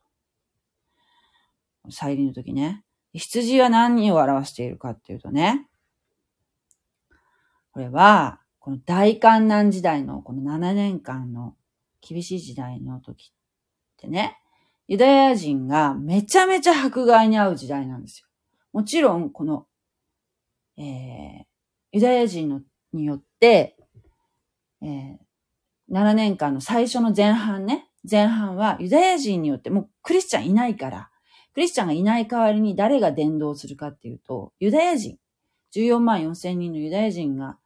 [1.84, 1.92] う。
[1.92, 2.84] 再臨の時ね。
[3.12, 5.68] 羊は何を表しているかっていうとね、
[7.74, 11.56] これは、この大観難時代のこの7年間の
[12.00, 13.32] 厳しい時代の時っ
[13.96, 14.38] てね、
[14.86, 18.28] ユダヤ人がめちゃめちゃ迫害に遭う時代なんですよ。
[18.72, 19.66] もちろん、この、
[20.76, 21.44] えー、
[21.90, 22.60] ユダヤ人の
[22.92, 23.76] によって、
[24.80, 25.18] えー、
[25.90, 31.10] 7年間の最初の前半ね、前半はユダヤ人によってもうクリスチャンいないから、
[31.54, 35.18] クリスチャンがいない代わりに誰が伝道するかっていうと、ユダヤ人、
[35.74, 37.58] 14万4千人のユダヤ人が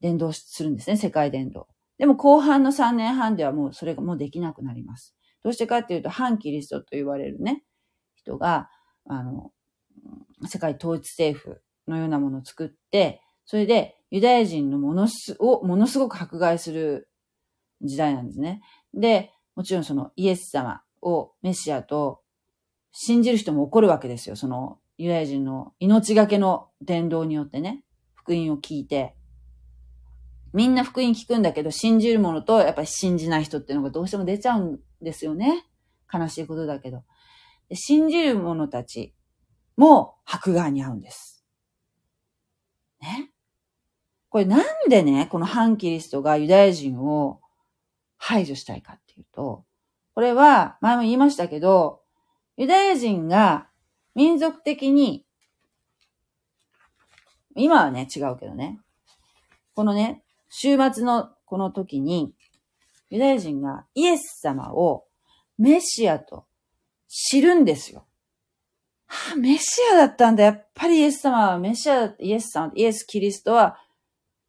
[0.00, 1.68] 伝道するんですね、世界伝道。
[1.98, 5.16] でも後半の3年半ではもうそれがもうできなくなります。
[5.42, 7.64] どうしてかっていうと、反キリストと言われるね、
[8.14, 8.68] 人が、
[9.06, 9.52] あの、
[10.46, 17.08] 世界統一政府のようなものを作って、それでユダヤ人のものす、をものすごく迫害する
[17.82, 18.60] 時代なんですね。
[18.94, 22.20] で、もちろんそのイエス様をメシアと
[22.92, 24.36] 信じる人も怒るわけですよ。
[24.36, 27.84] そのユダヤ人の命がけの伝道によってね、
[28.14, 29.14] 福音を聞いて、
[30.52, 35.66] みんな福音聞くんだけど、信じるものと、やっぱり信じない人っていうのがどうしても出ちゃうんですよね。
[36.12, 37.04] 悲しいことだけど。
[37.74, 39.14] 信じる者たち
[39.76, 41.44] も迫害に遭うんです。
[43.00, 43.30] ね。
[44.30, 47.40] これなんでね、この反キリストがユダヤ人を
[48.16, 49.64] 排除したいかっていうと、
[50.14, 52.02] これは前も言いましたけど、
[52.56, 53.68] ユダヤ人が
[54.14, 55.24] 民族的に、
[57.54, 58.80] 今はね、違うけどね。
[59.74, 62.34] このね、週末のこの時に、
[63.10, 65.04] ユダヤ人がイエス様を
[65.56, 66.46] メシアと
[67.08, 68.06] 知るんですよ。
[69.06, 70.44] はあ、メシアだったんだ。
[70.44, 73.78] やっぱりイエス様はメシア、イエス様、イエス・キリストは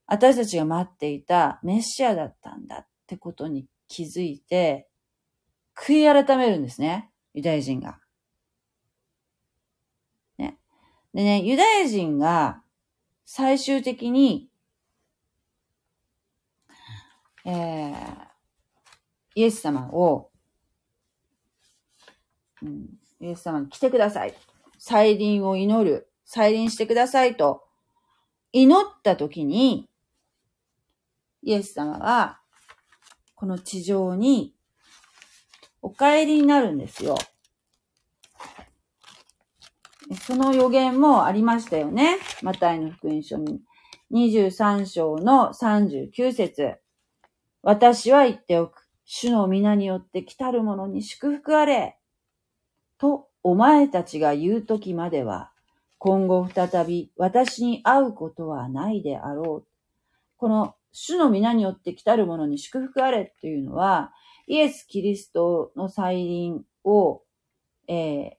[0.05, 4.87] 私たちが待っていたメシアだったんだってことに気づいて、
[5.75, 7.09] 悔い改めるんですね。
[7.33, 7.99] ユダヤ人が。
[10.37, 10.57] ね。
[11.13, 12.61] でね、ユダヤ人が
[13.25, 14.48] 最終的に
[17.45, 17.93] えー、
[19.35, 20.29] イエス様を、
[22.61, 22.85] うん、
[23.21, 24.33] イエス様に来てください。
[24.77, 27.63] 再臨を祈る、再臨してくださいと
[28.51, 29.87] 祈った時に、
[31.43, 32.39] イエス様は、
[33.35, 34.53] この地上に
[35.81, 37.15] お帰りになるんですよ。
[40.25, 42.17] その予言もありましたよね。
[42.41, 43.61] マタイの福音書に。
[44.11, 46.79] 23章の39節
[47.61, 48.87] 私は言っておく。
[49.05, 51.97] 主の皆によって来たる者に祝福あれ。
[52.97, 55.51] と、お前たちが言うときまでは、
[55.97, 59.67] 今後再び私に会うことはないであろう。
[60.37, 64.13] この主の皆によって来たる者に祝福あれというのは、
[64.47, 67.23] イエス・キリストの再臨を、
[67.87, 68.37] え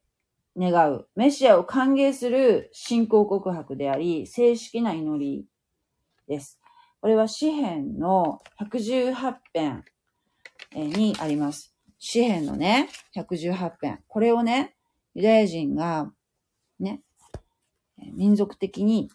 [0.56, 5.46] ー、願う、メシアを歓迎する信仰告白であり、正式な祈り
[6.26, 6.59] です。
[7.00, 9.84] これは詩篇の118編
[10.74, 11.74] にあります。
[11.98, 14.00] 詩篇のね、118編。
[14.06, 14.76] これをね、
[15.14, 16.12] ユダヤ人が、
[16.78, 17.02] ね、
[18.14, 19.10] 民族的に、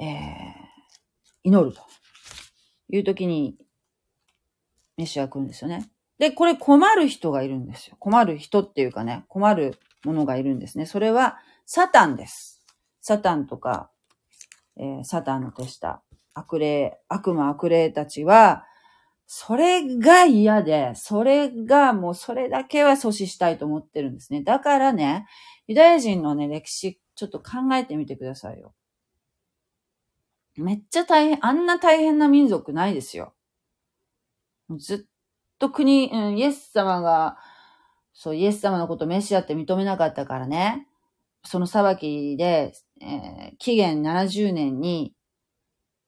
[0.00, 0.08] えー、
[1.44, 1.82] 祈ると
[2.90, 3.56] いう時に、
[4.96, 5.88] メシア来るんですよね。
[6.18, 7.96] で、これ困る人がいるんですよ。
[8.00, 10.86] 困る人っていうかね、困るものがいるんですね。
[10.86, 12.64] それは、サタンです。
[13.00, 13.90] サタンとか、
[14.78, 16.02] えー、サタンの手下、
[16.34, 18.64] 悪霊、悪魔悪霊たちは、
[19.26, 24.42] それが嫌で、それがもうそれだけは阻止したいと思ってるんですね。
[24.42, 25.26] だからね、
[25.66, 28.72] ユダヤ人のね、歴史、ちょっと考えてみてくださいよ。
[30.56, 33.34] めっちゃ大変、あんな大変な民族ないですよ。
[34.78, 34.98] ずっ
[35.58, 37.36] と国、うん、イエス様が、
[38.14, 40.88] そう、イエス様のことメシアって認めなかったからね、
[41.44, 45.14] その裁きで、えー、紀元70年に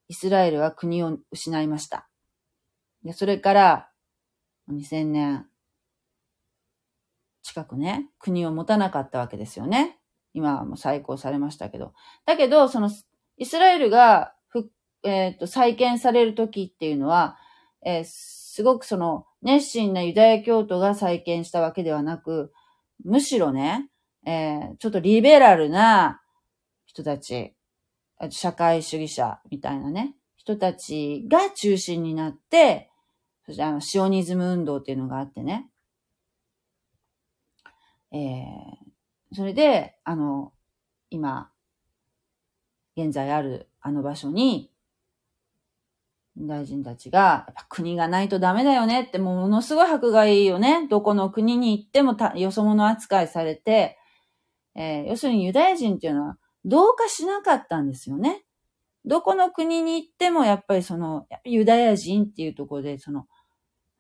[0.09, 2.09] イスラエルは国を失いました。
[3.05, 3.91] で、それから、
[4.71, 5.47] 2000年
[7.43, 9.99] 近くね、国を持たなかったわけですよね。
[10.33, 11.95] 今はもう再興されましたけど。
[12.27, 12.91] だけど、その、
[13.37, 14.35] イスラエルが、
[15.03, 17.39] えっ、ー、と、再建される時っていうのは、
[17.85, 22.53] えー、すごくその、熱心なユダヤ教徒が再建したわけではなく、
[23.05, 23.90] むしろね、
[24.27, 26.21] えー、ちょっとリベラルな
[26.87, 27.55] 人たち、
[28.31, 32.91] 社会主義者みたいなね、人たちが中心になって、
[33.47, 35.71] そしてあの、シオニズム運動っていうのがあってね。
[38.13, 40.53] えー、それで、あの、
[41.11, 41.51] 今、
[42.97, 44.71] 現在あるあの場所に、
[46.37, 50.89] 大臣たちが、やっぱ国がないとダメだよねって、ものすごい迫害よね。
[50.89, 53.99] どこの国に行ってもよそ者扱いされて、
[54.75, 58.45] えー、要するにユダヤ人っていうのは、同化しなかったんですよね。
[59.05, 63.27] どこの国に行ってもやっぱりその、ユダヤ人っていうところで、その、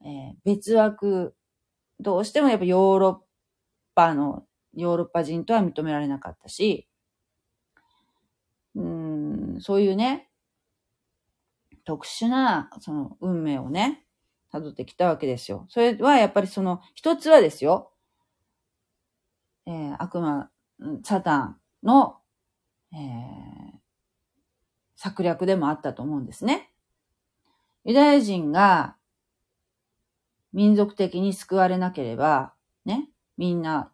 [0.04, 1.35] えー、別枠、
[1.98, 3.16] どうしてもやっぱヨーロッ
[3.94, 6.87] パの、ヨーロッパ人とは認められなかったし、
[8.74, 10.28] うん、そういうね、
[11.85, 14.04] 特殊な、その、運命をね、
[14.52, 15.66] 辿ってきたわけですよ。
[15.68, 17.92] それはやっぱりその、一つはですよ、
[19.66, 20.50] えー、悪魔、
[21.03, 22.16] サタンの、
[22.93, 23.01] えー、
[24.97, 26.71] 策略でもあったと思うんですね。
[27.85, 28.97] ユダヤ人が
[30.53, 32.53] 民族的に救われなければ、
[32.85, 33.93] ね、みんな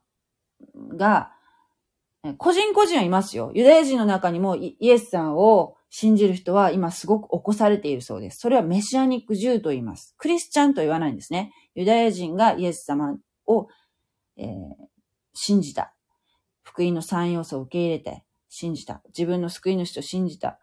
[0.97, 1.33] が、
[2.39, 3.53] 個人個人はいますよ。
[3.55, 8.41] ユダヤ人の中にもイエスさんを信じる人は今すごく起こされているそうです。
[8.41, 10.15] それはメシアニックジューと言います。
[10.19, 11.53] クリスチャンと言わないんですね。
[11.75, 13.69] ユダヤ人がイエス様を、
[14.37, 14.47] えー、
[15.35, 15.96] 信じた。
[16.77, 19.01] 福音の三要素を受け入れて信じた。
[19.07, 20.59] 自分の救い主と信じた、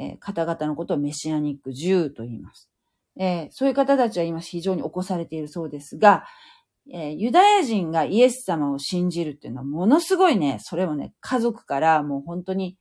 [0.00, 2.70] えー、方々のことをメシアニックジューと言います。
[3.18, 6.24] えー、そういう方たちは今非常に起こされているそうですが、
[6.90, 12.78] えー、ユダヤ人がイエス様を信じるっていうのはものすごいね、それもね、家族からもう本当に、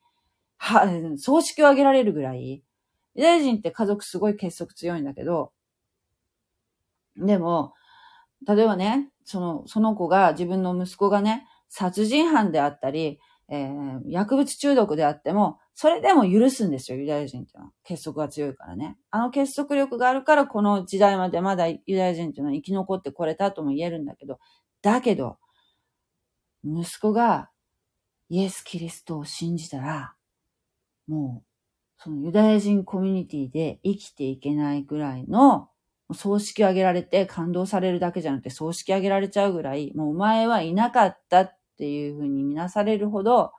[0.56, 0.88] は、
[1.18, 2.64] 葬式を挙げられるぐらい、
[3.16, 5.52] ユダヤ人って家族すごい結束強いんだけど、
[7.18, 7.74] でも、
[8.48, 11.46] 例えばね、その、その子が、自分の息子がね、
[11.78, 13.20] 殺人犯であったり、
[13.50, 17.72] えー、薬物中毒であっても、それでも許すんですよ、ユダヤ人っていうのは。
[17.84, 18.98] 結束が強いからね。
[19.12, 24.40] あの結束力があるから、この時代までまだユダヤ人っていうのは生き残ってこれたとも言えるんだけど、
[24.82, 25.38] だけど、
[26.64, 27.50] 息子が
[28.30, 30.16] イエス・キリストを信じたら、
[31.10, 31.46] もう、
[31.98, 35.68] そのユダヤ人コミュニティで生きていけないぐらいの、
[36.14, 43.52] 葬式を挙げられて感動されるだけじゃなくて葬式挙げられちゃうぐらい、もうお前はいなかったっっていうふうに見なされるほど、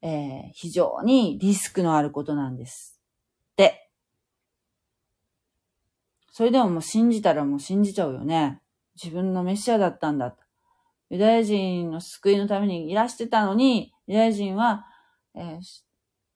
[0.00, 3.00] えー、非常にリスクのあることなんです。
[3.56, 3.90] で、
[6.30, 8.62] それでももう信じたらもう信じちゃうよね。
[8.94, 10.36] 自分のメシアだったんだ。
[11.10, 14.86] ユダヤ人の救いのためにいらしてたのに、ユダヤ人は、
[15.34, 15.60] えー、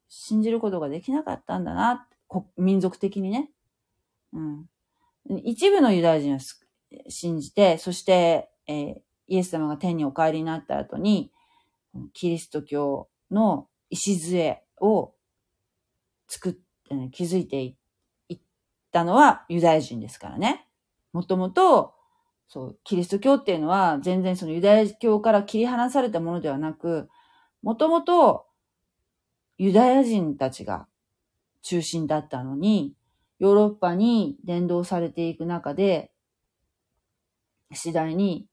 [0.09, 2.09] 信じることができなかったんだな、
[2.57, 3.51] 民族的にね。
[4.33, 4.67] うん。
[5.45, 6.39] 一部のユダヤ人は
[7.09, 8.97] 信じて、そして、えー、
[9.27, 11.33] イエス様が天にお帰りになった後に、
[12.13, 15.15] キリスト教の礎を
[16.29, 16.61] 作って、
[17.13, 17.77] 築いてい
[18.35, 18.39] っ
[18.93, 20.69] たのはユダヤ人ですからね。
[21.13, 21.95] もともと、
[22.49, 27.09] そう、キリスト教っていうのは全然そのユダヤ教から切り離されたものではなく、
[27.63, 28.47] もともと
[29.57, 30.87] ユダヤ人たちが
[31.63, 32.95] 中心だったのに、
[33.39, 36.13] ヨーロッパに伝道されていく中で、
[37.73, 38.47] 次第に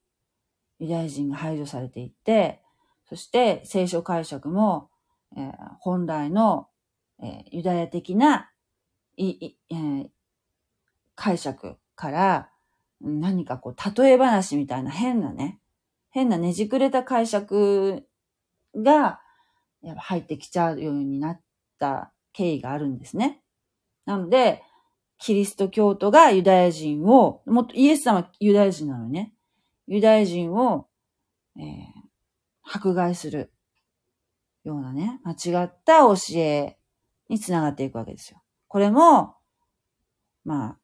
[0.82, 2.60] ユダヤ人が排除されていって、
[3.08, 4.90] そして聖書解釈も、
[5.36, 6.66] えー、本来の、
[7.22, 8.50] えー、ユダヤ的な、
[9.16, 10.08] えー、
[11.14, 12.48] 解釈から
[13.00, 15.60] 何かこう例え話みたいな変なね、
[16.10, 18.02] 変なねじくれた解釈
[18.74, 19.20] が
[19.82, 21.40] やっぱ入ってきちゃうようになっ
[21.78, 23.40] た経緯があるんですね。
[24.04, 24.64] なので、
[25.18, 29.32] キリスト教徒がユダヤ人を、もっとイエス様はユダヤ人なのね、
[29.92, 30.86] ユダヤ人を、
[31.58, 31.64] えー、
[32.64, 33.52] 迫害する
[34.64, 35.32] ようなね、間
[35.62, 36.78] 違った教え
[37.28, 38.42] につながっていくわけですよ。
[38.68, 39.34] これも、
[40.46, 40.78] まあ、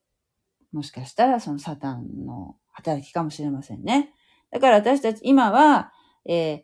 [0.73, 4.13] もしかしたらそのサタンの働きかもしれませんね。
[4.51, 5.91] だから私たち今は、
[6.27, 6.63] えー、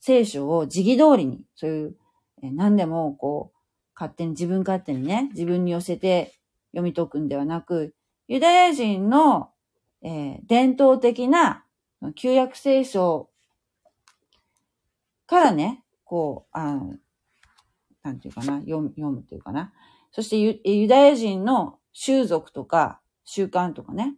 [0.00, 1.96] 聖書を時期通りに、そういう、
[2.42, 3.58] えー、何でもこう、
[3.94, 6.34] 勝手に自分勝手にね、自分に寄せて
[6.72, 7.94] 読み解くんではなく、
[8.26, 9.50] ユダヤ人の、
[10.02, 11.63] えー、伝統的な
[12.12, 13.30] 旧約聖書
[15.26, 16.94] からね、こう、あの、
[18.02, 19.72] なんていうかな、読む、読むっていうかな。
[20.12, 24.14] そしてユユダヤ人の習俗とか習慣とかね。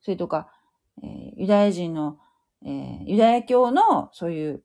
[0.00, 0.52] それとか、
[1.02, 2.18] えー、ユダヤ人の、
[2.64, 4.62] えー、ユダヤ教のそういう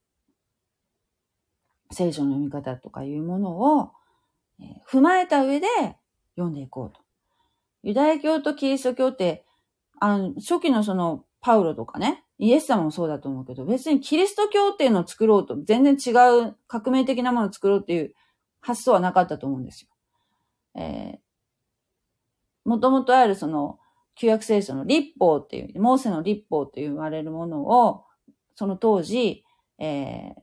[1.91, 3.91] 聖書の読み方とかいうものを、
[4.59, 5.67] えー、踏まえた上で
[6.35, 7.01] 読んでいこうと。
[7.83, 9.45] ユダヤ教とキリスト教って、
[9.99, 16.11] あの、初期のその、パウロとかね、イエス様もそうだと思うけど、別にキリスト教っていうのを作ろうと、全然違
[16.47, 18.13] う革命的なものを作ろうっていう
[18.61, 19.89] 発想はなかったと思うんですよ。
[20.75, 23.79] えー、もともとあるその、
[24.15, 28.03] 旧約聖書の立法っていう、モーセの立法って言われるものを、
[28.55, 29.43] その当時、
[29.79, 30.33] え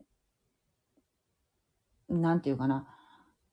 [2.11, 2.87] ー、なんていうかな、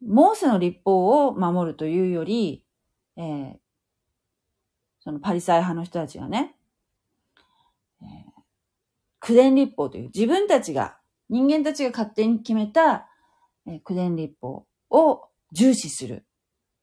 [0.04, 2.64] モーセの立法を守るというより、
[3.18, 3.56] えー、
[5.00, 6.56] そのパリサイ派の人たちがね、
[9.22, 10.98] 苦伝立法という自分たちが、
[11.30, 13.08] 人間たちが勝手に決めた、
[13.66, 15.22] えー、苦伝立法を
[15.54, 16.26] 重視する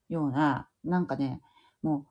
[0.08, 1.42] ような、なんかね、
[1.82, 2.06] もう、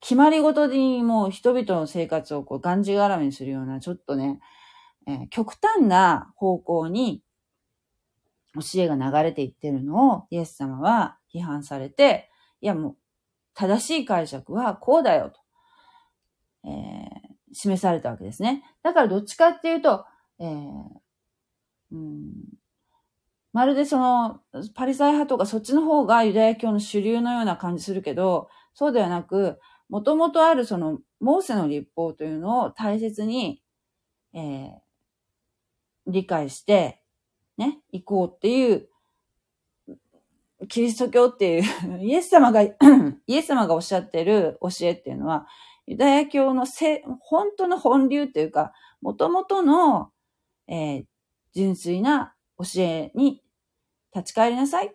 [0.00, 4.40] 決まりごとにもう人々の生活をこうがんじがらめにするような、ちょっとね、
[5.08, 7.22] えー、極端な方向に
[8.54, 12.30] 教えが流れていってるのをイエス様は批判されて、
[12.60, 12.96] いやもう
[13.54, 15.40] 正しい解釈はこうだよと、
[16.64, 16.97] えー、
[17.52, 18.62] 示されたわけですね。
[18.82, 20.04] だからどっちかっていうと、
[20.38, 20.84] えー
[21.92, 22.32] うん、
[23.52, 24.40] まるでその、
[24.74, 33.62] パリサイ派とかそっちの方がユダヤ教の主流のような感じするけど、そうではなく、もともとあるその、モーセの立法というのを大切に、
[34.34, 34.72] えー、
[36.06, 37.02] 理解して、
[37.56, 38.88] ね、行こうっていう
[40.68, 42.62] キリスト教っていうイエス様が、
[43.26, 45.46] イエス様がおっしゃってる教えっていうのは、
[45.88, 50.10] ユダヤ教のせ、本当の本流っていうか、元々の、
[50.66, 51.04] えー、
[51.54, 53.42] 純粋な教えに
[54.14, 54.94] 立ち返りなさい。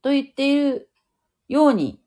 [0.00, 0.90] と言っている
[1.48, 2.00] ように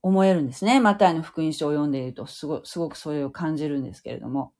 [0.00, 0.80] 思えるんですね。
[0.80, 4.54] マタイの福音書を読んでいると、すごすごくそれを感じるんですけれども。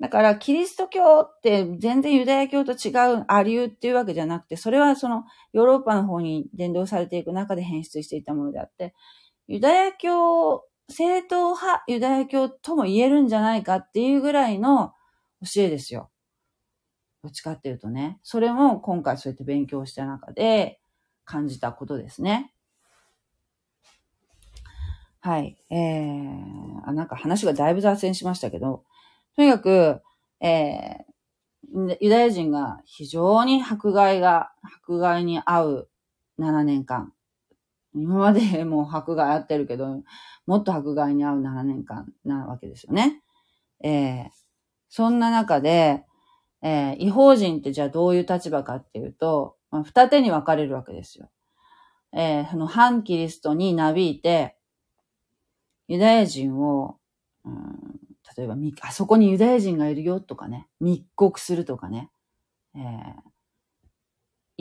[0.00, 8.94] だから、キリスト教って全然ユダヤ教と違うありゅうっていうわけじゃなくて、それはそのヨーロッパの方に伝道されていく中で変質していたものであって、
[9.52, 14.94] ユダヤ教、正統派ユダヤ教とも言えるんじゃないかっていうぐらいの
[15.42, 16.10] 教えですよ。
[17.22, 18.18] どっちかっていうとね。
[18.22, 20.80] それも今回そうやって勉強した中で
[21.26, 22.54] 感じたことですね。
[25.20, 25.62] はい。
[25.68, 28.84] えー、あ、なんか話がだいぶ脱線しましたけど、
[29.36, 30.00] とにかく、
[30.40, 35.90] えー、ユダヤ人が非常に迫害が、迫害に遭う
[36.38, 37.12] 7年間。
[37.94, 40.02] 今までもう迫害あってるけど、
[40.46, 43.22] もっと迫害に遭う7年間なわけですよね。
[43.84, 44.28] えー、
[44.88, 46.04] そんな中で、
[46.62, 51.30] えー、違法人ってじゃあどういう立場かっていうと、まあ、二手に分かれるわけですよ。
[52.12, 54.56] えー、その反キリストになびいて、
[55.88, 56.98] ユダヤ人を、
[57.44, 58.02] うん
[58.36, 62.10] 例えば、あそこにユダヤ人がいるよとかね、密告するとかね、
[62.74, 62.82] えー、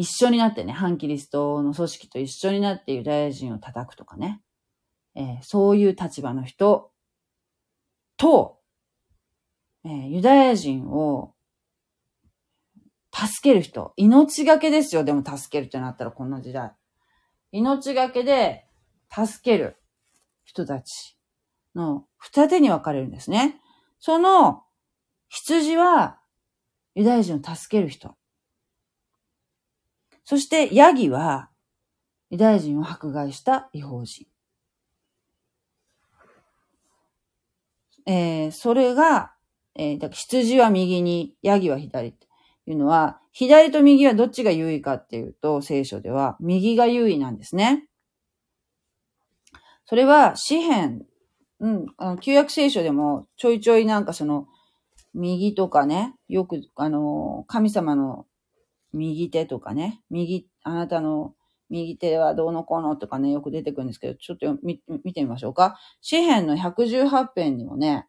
[0.01, 4.41] 一緒になってね、反キリストの組織と一緒になってユダヤ人を叩くとかね、
[5.13, 6.89] えー、そういう立場の人
[8.17, 8.57] と、
[9.85, 11.35] えー、ユダヤ人を
[13.13, 16.71] 助ける人、命がけですよ、でも助けるってなったらこんな時代。
[17.51, 18.65] 命がけで
[19.13, 19.77] 助ける
[20.45, 21.15] 人たち
[21.75, 23.61] の二手に分かれるんですね。
[23.99, 24.63] その
[25.29, 26.17] 羊は
[26.95, 28.15] ユダヤ人を助ける人。
[30.31, 31.49] そしてヤギは
[32.29, 34.25] ユダヤ人を迫害した違法人。
[38.05, 39.33] えー、それが、
[39.75, 42.27] えー、だ羊は右に、ヤギは左って
[42.65, 47.89] いうのは、左と右はどっちが優位かっていうと、聖書では右が優位なんですね。
[49.85, 51.05] それは、詩篇、
[51.59, 54.47] うん、あの、旧約聖書でもちょいちょいなんかその、
[55.13, 58.27] 右とかね、よく、あの、神様の
[58.93, 61.33] 右手とかね、右、あなたの
[61.69, 65.79] 右手はどうのこうのとかね、よく出てくるんですけど、ちょっと見見てみましょうか。
[66.01, 68.07] 詩篇の118編にもね、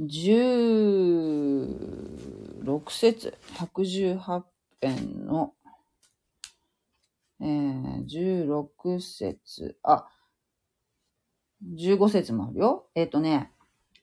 [0.00, 4.42] 16節、118
[4.82, 5.54] 編の、
[7.40, 10.06] えー、16節、あ、
[11.64, 12.90] 15節もあるよ。
[12.94, 13.50] えっ、ー、とね、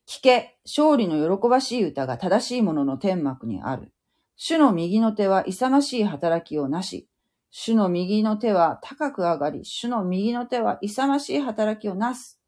[0.08, 3.94] 聞け、勝利の喜ばしい歌が正しいものの天幕にある。
[4.36, 7.08] 主の右の手は勇ましい働きをなし。
[7.52, 12.40] 主の右の手は高く上がり、主の右の手は勇ましい働きをなす。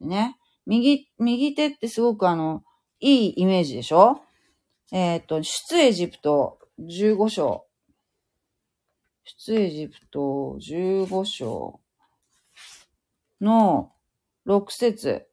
[0.00, 0.36] ね。
[0.66, 2.62] 右、右手ってすごくあの、
[3.00, 4.20] いいイメージでしょ？
[4.92, 7.66] えっ、と、出エジプト15章。
[9.24, 11.80] 出エジプト15章
[13.40, 13.92] の
[14.46, 15.26] 6節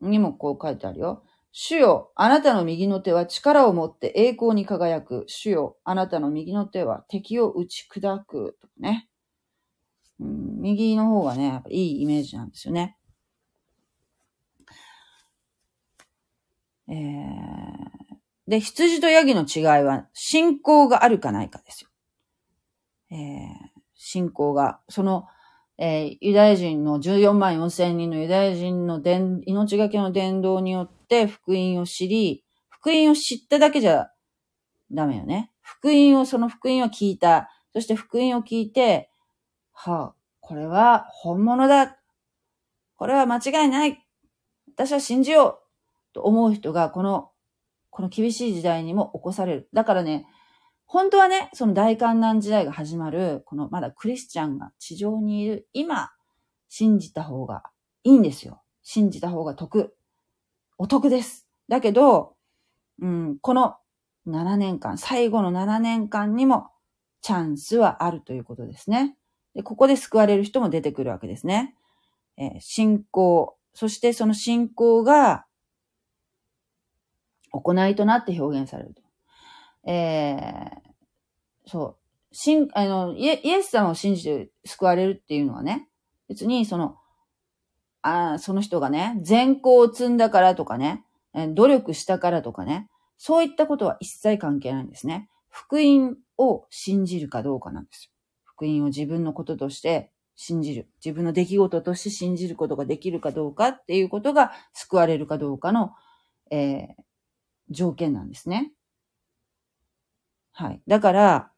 [0.00, 1.22] にもこう書いてあるよ。
[1.52, 5.24] 主よ、あなたの右の手は力を持って栄光に輝く。
[5.26, 8.58] 主よ、あなたの右の手は敵を打ち砕く。
[8.60, 9.08] とかね、
[10.20, 10.60] うん。
[10.60, 12.98] 右の方がね、やっぱいいイメージなんですよね。
[16.88, 16.96] えー、
[18.48, 21.90] で、羊とヤギの違いは、信仰があるかないかですよ。
[23.10, 25.26] えー、信仰が、その、
[25.78, 34.10] えー、ユダヤ人の14万4千人のユダヤ人の伝命がけの伝道によって福音を知り、福音を知っただけじゃ
[34.90, 35.52] ダメよね。
[35.60, 37.50] 福音を、その福音を聞いた。
[37.72, 39.10] そして福音を聞いて、
[39.72, 41.98] はあ、これは本物だ。
[42.96, 44.06] これは間違いない。
[44.74, 46.14] 私は信じよう。
[46.14, 47.30] と思う人が、この、
[47.90, 49.68] この厳しい時代にも起こされる。
[49.72, 50.26] だからね、
[50.86, 56.10] 本当はね、その大観難時代が始まる、このまだクリスチャンが地上にいる今、
[56.68, 57.64] 信じた方が
[58.04, 58.62] いいんですよ。
[58.82, 59.96] 信じた方が得。
[60.78, 61.46] お得です。
[61.68, 62.34] だけど、
[63.00, 63.76] うん、この
[64.28, 66.68] 7年間、最後の7年間にも
[67.20, 69.16] チャンスはあるということですね。
[69.54, 71.74] で、ここで救われる人も出てくるわけですね。
[72.36, 75.46] えー、信仰、そしてその信仰が
[77.50, 79.05] 行いとなって表現されると。
[79.86, 81.96] えー、そ
[82.30, 85.88] う、しん、あのイエ、イエス様を信じて救われるっていうのはね、
[86.28, 86.96] 別にその、
[88.02, 91.04] あその人がね、善行を積んだからとかね、
[91.54, 95.28] 努力したからとかね、そういったことは一切関係ないんですね。
[95.48, 98.10] 福音を信じるかどうかなんですよ。
[98.44, 100.88] 福音を自分のこととして信じる。
[101.04, 105.92] 自分の出来事として信じることができるかどうかっていうことが救われるかどうかの、
[106.50, 106.86] えー、
[107.70, 108.72] 条件なんですね。
[110.58, 110.80] はい。
[110.86, 111.50] だから、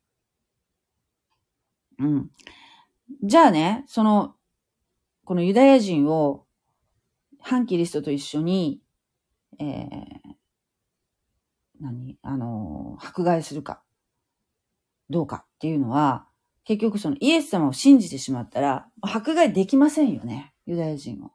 [2.00, 2.30] うん。
[3.22, 4.34] じゃあね、その、
[5.24, 6.46] このユダヤ人を
[7.40, 8.80] 反キリストと一緒に、
[9.60, 9.88] えー、
[11.80, 12.18] 何？
[12.22, 13.84] あの、迫害するか、
[15.10, 16.26] どうかっていうのは、
[16.64, 20.52] 結局そのイエス様を信じてしまったら、迫害できませんよね。
[20.66, 21.30] ユダヤ人を。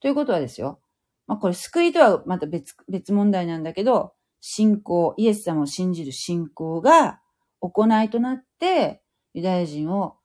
[0.00, 0.78] ということはですよ。
[1.26, 4.12] まあこれ救いとはまた別、別問題なんだけど、
[4.44, 7.20] 信仰、イエス様を信じる信仰が
[7.60, 9.00] 行いとなって、
[9.34, 10.16] ユダヤ人を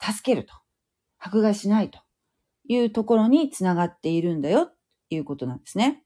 [0.00, 0.54] 助けると。
[1.18, 1.98] 迫害しないと
[2.68, 4.74] いうところにつながっているんだよ、と
[5.08, 6.04] いうことなんですね。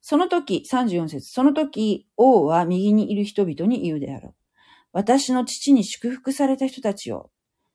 [0.00, 4.34] その時、34節その時、王は右にいる人々に言うであろう。
[4.92, 7.30] 私の父に祝福された人たちよ。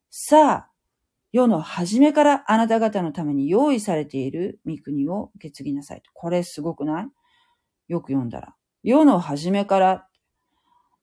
[0.09, 0.72] さあ、
[1.32, 6.01] 世の初めからあなた方のために用意されている御国を受け継ぎなさい。
[6.14, 7.07] これすごくない？
[7.88, 8.55] よく読んだら。
[8.84, 10.07] 世の初めから、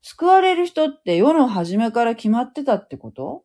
[0.02, 3.44] 救われる人って世の初めから決まってたってこと？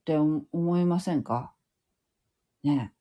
[0.00, 1.52] って思いませんか？
[2.62, 2.98] ねえ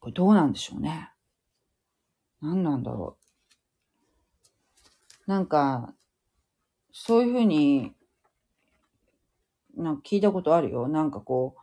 [0.00, 1.10] これどうなんでしょうね。
[2.40, 3.16] 何なんだろ
[5.26, 5.30] う。
[5.30, 5.92] なんか、
[6.92, 7.92] そういうふうに、
[9.76, 10.88] なんか聞いたことあるよ。
[10.88, 11.60] なんかこう、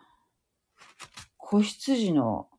[1.38, 2.50] 子羊の、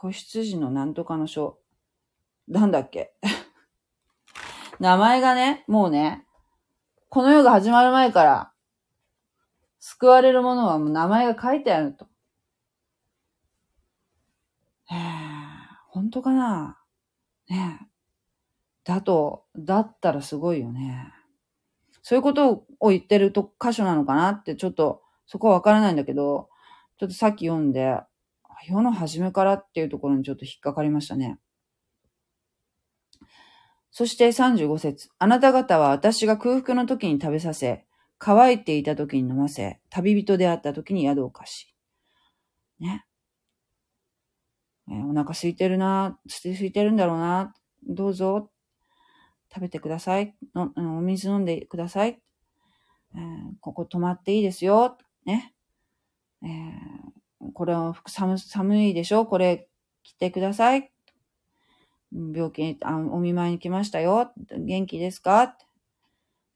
[0.00, 1.58] 子羊のなんとかの書。
[2.46, 3.14] なんだっけ
[4.78, 6.24] 名前がね、もうね、
[7.08, 8.52] この世が始まる前から、
[9.80, 12.06] 救われるものはもう名前が書いてあると。
[14.84, 14.98] へえ、
[15.88, 16.80] 本当かな
[17.48, 17.86] ねえ。
[18.84, 21.12] だと、だったらすごいよね。
[22.02, 26.50] そういうことを言ってると箇所なのかなってちょっとそこはわからないんだけど、
[26.98, 28.00] ちょっとさっき読んで、
[28.64, 31.38] 世の初めからっていうところにちょっと引っかかりましたね。
[33.90, 37.84] そして35節あなた方は私が空腹の時に食べさせ、
[38.18, 41.74] 乾いていた時に飲ませ、旅人であった時に宿を貸し。
[42.80, 43.04] ね。
[44.90, 47.54] え、お腹空いてるな、空いてるんだろうな、
[47.86, 48.50] どうぞ、
[49.52, 50.34] 食べてください。
[50.54, 52.20] のお水飲んでください。
[53.14, 54.98] えー、ここ泊まっていいですよ。
[55.24, 55.54] ね。
[56.42, 57.17] えー、
[57.54, 59.26] これは寒寒いでしょ？
[59.26, 59.68] これ
[60.02, 60.90] 着てください。
[62.12, 64.32] 病気にあ、お見舞いに来ましたよ。
[64.50, 65.56] 元気ですか、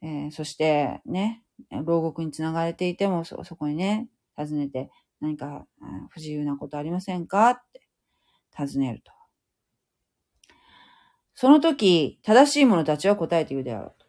[0.01, 5.67] えー、そして、ね、牢獄につながれていても、そ、そこにね、尋ねて、何か
[6.11, 7.51] 不自由なことありませんか？
[7.51, 7.83] って
[8.59, 9.13] 尋ねると。
[11.35, 14.02] その時、正しい者たちは答えて言うであろうと。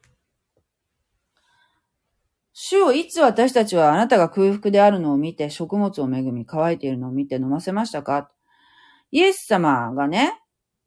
[2.54, 8.30] 主をいつ私たちはあなたが空腹であるのを見て、食物を恵み、乾いているのを見て飲ませましたか？
[9.12, 10.40] イエス様がね、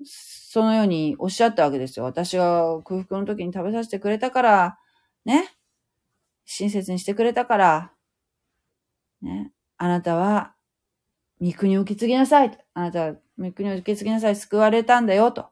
[0.04, 2.04] そのようにおっしゃったわけですよ。
[2.04, 4.78] 私が空腹の時に食べさせてくれたから、
[5.24, 5.56] ね？
[6.44, 7.92] 親切にしてくれたから、
[9.20, 9.52] ね？
[9.76, 10.54] あなたは、
[11.40, 12.58] 御国を受け継ぎなさい。
[12.74, 14.36] あなたは御国を受け継ぎなさい。
[14.36, 15.48] 救われたんだよ、と。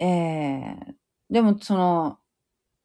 [0.00, 0.94] えー、
[1.30, 2.18] でも、その、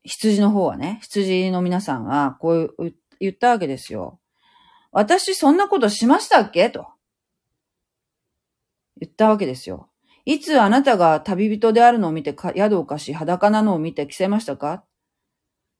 [0.06, 4.20] 羊の方はね、羊の皆さんは、こう言ったわけですよ。
[4.91, 6.70] 私、そんなことしましたっけ？
[6.70, 6.88] と。
[8.97, 9.89] 言ったわけですよ。
[10.24, 14.84] いつあなたが旅人であるのを見て宿を貸し、裸なのを見て着せましたか？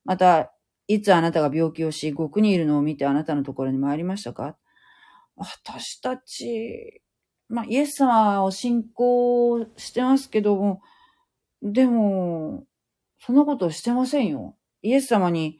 [0.04, 0.52] また、
[0.88, 4.56] いつあなたが病気をし、獄にいるのを見てあなたのところに参りましたか？
[5.36, 7.00] 私たち、
[7.48, 10.80] まあ、イエス様を信仰してますけども、
[11.62, 12.64] でも、
[13.26, 14.56] そんなことしてませんよ。
[14.82, 15.58] イエス様に、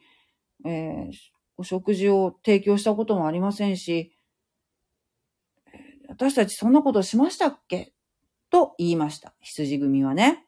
[0.65, 1.11] えー、
[1.57, 4.15] お食事を提供したこともありませんし、
[6.07, 7.91] 私たちそんなことしましたっけ？
[8.49, 9.33] と言いました。
[9.41, 10.45] 羊組はね。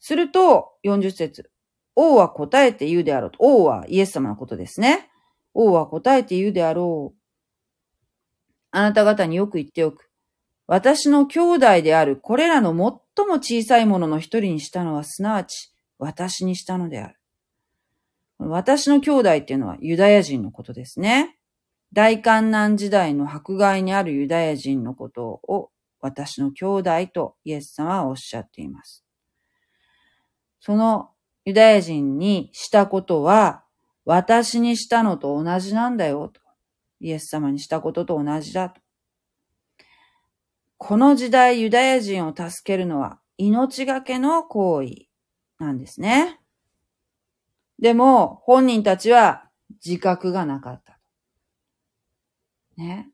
[0.00, 1.52] すると、40節
[1.94, 3.36] 王は答えて言うであろうと。
[3.38, 5.08] 王はイエス様のことですね。
[5.54, 7.18] 王は答えて言うであろう。
[8.72, 10.10] あなた方によく言っておく。
[10.66, 15.71] 私の兄弟であるこれらの最も小さいものの一人にしたのは、すなわち
[16.02, 17.16] 私にしたのである。
[18.38, 21.38] 私の兄弟っていうのはユダヤ人のことですね。
[21.92, 29.04] 大観難時代の迫害にあるユダヤ人のことを私の兄弟とイエス様はおっしゃっています。
[30.58, 31.10] その
[31.44, 33.62] ユダヤ人にしたことは
[34.04, 36.40] 私にしたのと同じなんだよと。
[36.98, 38.80] イエス様にしたことと同じだと。
[40.78, 45.11] この時代ユダヤ人を助けるのは命がけの行為
[45.62, 46.40] なんですね。
[47.78, 49.48] でも本人たちは
[49.84, 50.98] 自覚がなかった。
[52.76, 53.10] ね。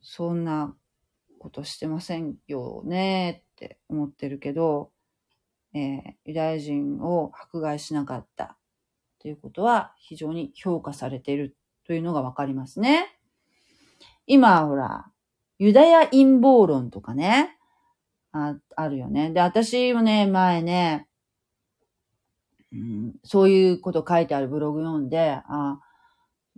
[0.00, 0.74] そんな
[1.38, 4.90] ことしてませんよねって思ってるけど、
[5.74, 8.56] えー、ユダヤ人を迫害しなかった
[9.18, 11.56] ということは非常に評価されている
[11.86, 13.18] というのがわかりますね。
[14.26, 15.10] 今、ほら、
[15.58, 17.55] ユダヤ陰謀論とかね、
[18.36, 19.30] ああるよね。
[19.30, 21.08] で、私もね、前ね、
[22.72, 25.80] うん、そういうこと書いてあるブログ読んで、あ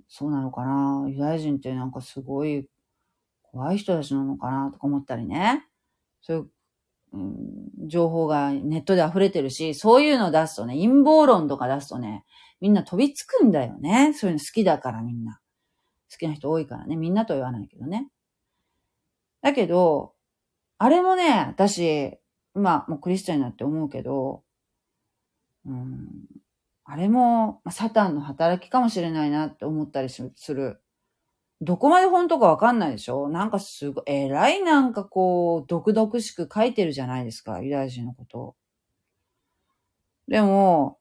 [0.08, 2.66] そうなのかなユダヤ人ってなんかすごい
[3.42, 5.66] 怖い人たちなのかなとか思ったりね。
[6.20, 6.50] そういう、
[7.12, 12.24] うん、情報がネットで溢れてるし、そういうの出すとね、陰謀論とか出すとね、
[12.60, 14.12] みんな飛びつくんだよね。
[14.14, 15.40] そういうの好きだからみんな。
[16.10, 16.96] 好きな人多いからね。
[16.96, 18.08] みんなとは言わないけどね。
[19.42, 20.14] だけど、
[20.78, 22.18] あれもね、私、
[22.54, 24.42] まあ、もうクリスチャンになって思うけど、
[25.66, 26.08] うん、
[26.84, 30.80] あれも、サタンの働きかもしれないなって思ったりする。
[31.60, 33.28] どこまで本当かわかんないでしょ？
[33.28, 38.56] なんかすごい、えらいなんかこう、毒々しく書いてるじゃないですか、ユダヤ人のことを。
[40.28, 40.98] でも、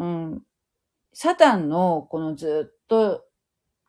[0.00, 0.42] うん、
[1.12, 3.24] サタンのこのずっと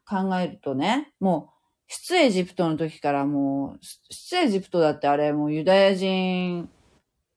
[0.07, 1.56] 考えるとね、もう、
[1.87, 3.79] 出エジプトの時からもう、
[4.11, 6.69] 出エジプトだってあれもうユダヤ人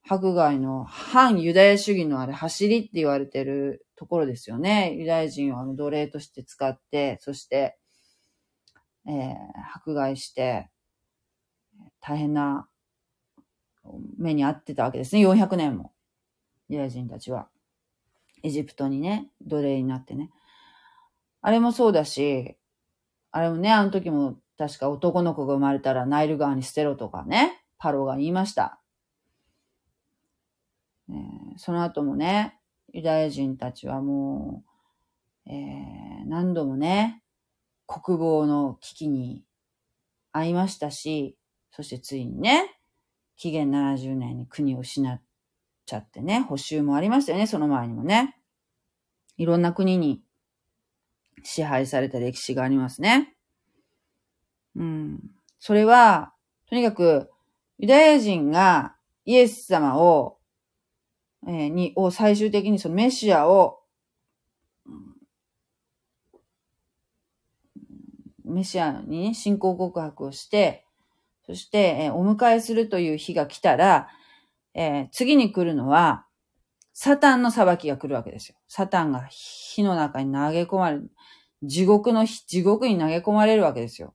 [0.07, 4.95] 迫害の反ユダヤ主義のあれ走りって言われてるところですよね。
[4.95, 7.79] ユダヤ人をあの奴隷として使って、そして、
[9.07, 9.35] えー、
[9.77, 10.69] 迫害して、
[12.01, 12.69] 大変な
[14.19, 15.27] 目に遭ってたわけですね。
[15.27, 15.93] 400年も。
[16.69, 17.49] ユダヤ人たちは。
[18.43, 20.31] エジプトにね、奴隷になってね。
[21.43, 22.57] あれもそうだし、
[23.33, 28.81] あれもね、あの時も確か男の子が生まれたらナイル川に捨てろとかね、パロが言いました。
[31.09, 32.59] えー、その後もね、
[32.93, 34.65] ユダヤ人たちはも
[35.47, 37.23] う、えー、何度もね、
[37.87, 39.45] 国防の危機に
[40.33, 41.37] 遭いましたし、
[41.73, 42.79] そしてついにね、
[43.37, 45.21] 紀元70年に国を失っ
[45.87, 48.37] ちゃってね、補修もありましたよね、その前にもね。
[49.37, 50.23] いろんな国に
[51.43, 53.35] 支配された歴史がありますね。
[54.77, 55.21] うん。
[55.59, 56.33] それは、
[56.69, 57.31] とにかく、
[57.79, 60.39] ユダヤ人がイエス様を、
[61.47, 63.81] えー、に、を最終的にそのメシアを、
[68.45, 70.85] メシアにね、信仰告白をして、
[71.47, 74.09] そして、えー、お迎えするという日が来たら、
[74.75, 76.27] えー、次に来るのは、
[77.03, 78.57] サタンの裁きが来るわけですよ。
[78.69, 81.11] サタンが火の中に投げ込まれる。
[81.63, 84.15] 地獄の火、地獄に投げ込まれるわけですよ。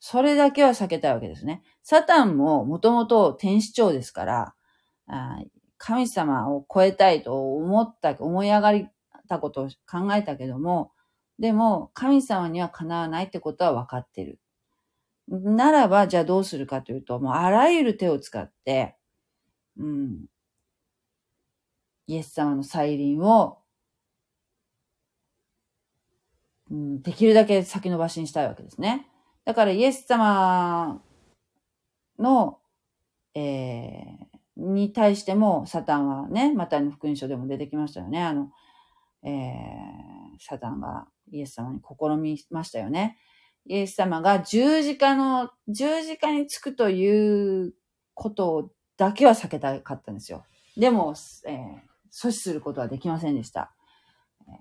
[0.00, 1.62] それだけは避けたいわけですね。
[1.84, 4.54] サタンももともと天使長ですから、
[5.76, 8.92] 神様を超えたいと思った、思い上がっ
[9.28, 10.90] たことを考えたけども、
[11.38, 14.40] でも神様にはかなわないってことは分かってる。
[15.28, 18.96] ならば、じゃあどうするかというと、もうあらゆる手を使って、
[19.78, 20.24] うん、
[22.08, 23.58] イエス様の再臨を、
[26.70, 29.06] うん、できるだけ先延ばしにしたいわけですね。
[29.44, 31.02] だからイエス様
[32.18, 32.58] の、
[33.34, 38.22] えー、に対してもサタンはね、またの福音書でも出てきましたよね。
[38.22, 38.50] あの、
[39.22, 43.18] えー、サタンがイエス様に試みましたよね。
[43.66, 47.74] イエス様が十字架の、十字架につくという
[48.14, 50.46] ことだけは避けたかったんですよ。
[50.76, 51.14] でも、
[51.46, 53.74] えー、阻止することはできませんでした。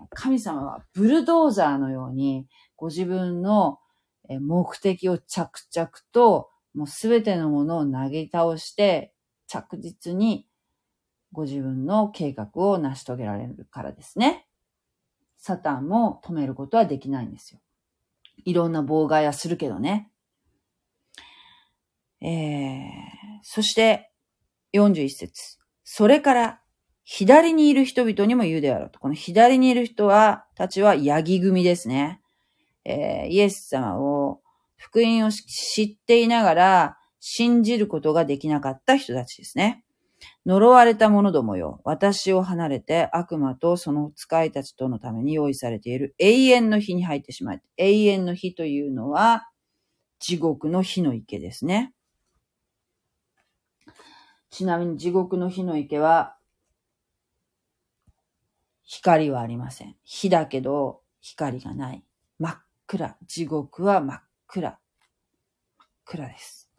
[0.10, 3.80] 神様はブルドーザーのようにご自分の
[4.42, 9.14] 目的を着々ともうすべてのものを投げ倒して
[9.48, 10.48] 着実に
[11.32, 14.48] ご自分の計画を成し遂げられるからですね。
[15.38, 17.60] サタンも止めることはできないんですよ。
[18.44, 20.12] いろんな妨害はするけどね。
[22.22, 22.84] えー、
[23.44, 24.12] そして、
[24.74, 26.62] 41節それから、
[27.10, 29.00] 左にいる人々にも言うであろうと。
[29.00, 32.20] この左にいる人は、たちはヤギ組ですね。
[32.84, 34.42] えー、イエス様を、
[34.76, 39.86] 福音を知っていながら、信じることができなかった人たちですね。
[40.46, 41.80] 呪われた者どもよ。
[41.86, 47.62] 私を離れて悪魔とその使いたちとのために用意されている永遠の火に入ってしまえ。
[47.78, 49.48] 永遠の火というのは
[50.20, 51.94] 地獄の火の池ですね。
[54.50, 56.37] ちなみに地獄の火の池は
[58.88, 59.96] 光はありません。
[60.06, 62.04] 火だけど光がない。
[62.40, 62.58] 真っ
[62.88, 63.18] 暗。
[63.28, 64.80] 地獄は真っ暗。
[65.78, 66.70] 真っ暗です。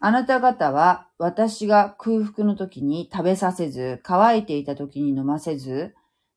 [0.00, 5.94] あなた方は私が空腹の時に食べさせず、乾いていた時に飲ませず、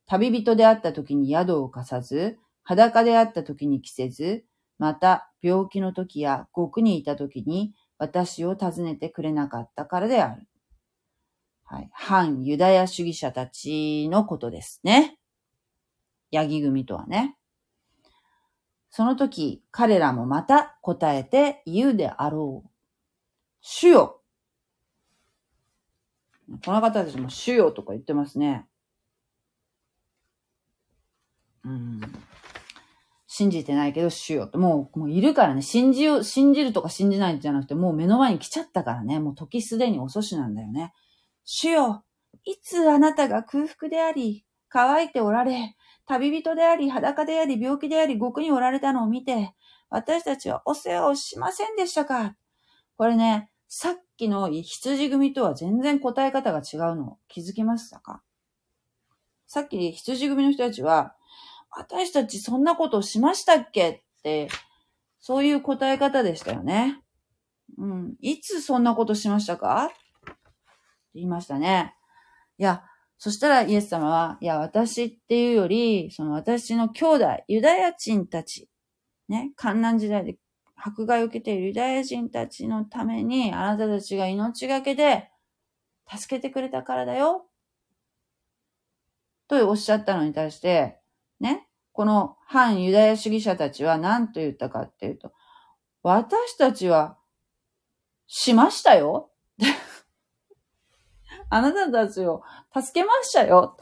[0.08, 4.45] 旅人であった時に宿を貸さず、裸であった時に着せず、
[4.78, 10.47] また病気の時や極にいた時に私を訪ねてくれなかったからである。
[11.70, 11.89] はい。
[11.91, 15.20] 反ユダヤ主義者たちのことですね。
[16.32, 17.38] ヤギ組とはね。
[18.89, 22.70] その時、彼らもまた答えて言うであろう。
[23.59, 24.22] 主よ。
[26.65, 28.65] この方たちも主よとか言ってますね。
[31.65, 32.01] うん。
[33.28, 34.57] 信じてないけど主よって。
[34.57, 35.61] もう、もういるからね。
[35.61, 39.20] 信じよう、信じるとか信じないんじゃなくて、もう目の前に来ちゃったからね。
[39.20, 40.93] もう時すでに遅しなんだよね。
[41.50, 42.04] 主よ、
[42.43, 49.54] いつあなたが空腹であり、乾いておられ、旅人であり、裸であり、病気であり、極におられたのを見て、
[49.89, 52.36] 私たちはお世話をしませんでしたか。
[52.98, 57.18] これね、さっきの羊組とは全然答え方が違うの。
[57.30, 58.22] 気づきましたか？
[59.48, 61.16] さっき羊組の人たちは、
[61.72, 63.89] 私たちそんなことをしましたっけ？
[63.89, 64.50] って、
[65.22, 67.02] そういう答え方でしたよね。
[67.78, 68.16] うん。
[68.20, 69.89] いつそんなことしましたか？
[71.18, 71.95] 言いましたね。
[72.57, 72.84] いや、
[73.18, 78.70] そしたらイエス様は、いや、私っていうより、その私の兄弟、ユダヤ人たち、
[79.28, 80.38] ね、観難時代で
[80.76, 85.32] 迫害を受けているユダヤ人たちのために、あなたたちが命がけで
[86.07, 87.47] 助けてくれたからだよ。
[89.47, 90.99] とおっしゃったのに対して、
[91.39, 95.34] ね、この反ユダヤ主義者たちは何と言ったかっていうと、
[96.03, 97.18] 私たちは
[98.28, 99.32] しましたよ。
[101.50, 102.43] あなたたちを
[102.74, 103.78] 助けましたよ。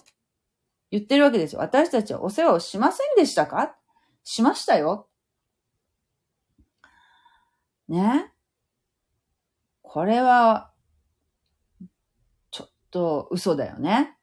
[0.91, 1.61] 言ってるわけですよ。
[1.61, 3.76] 私たちはお世話をしませんでしたか？
[4.24, 5.07] しましたよ。
[7.88, 8.32] ね？
[9.82, 10.72] これは、
[12.51, 14.18] ちょっと嘘だよね。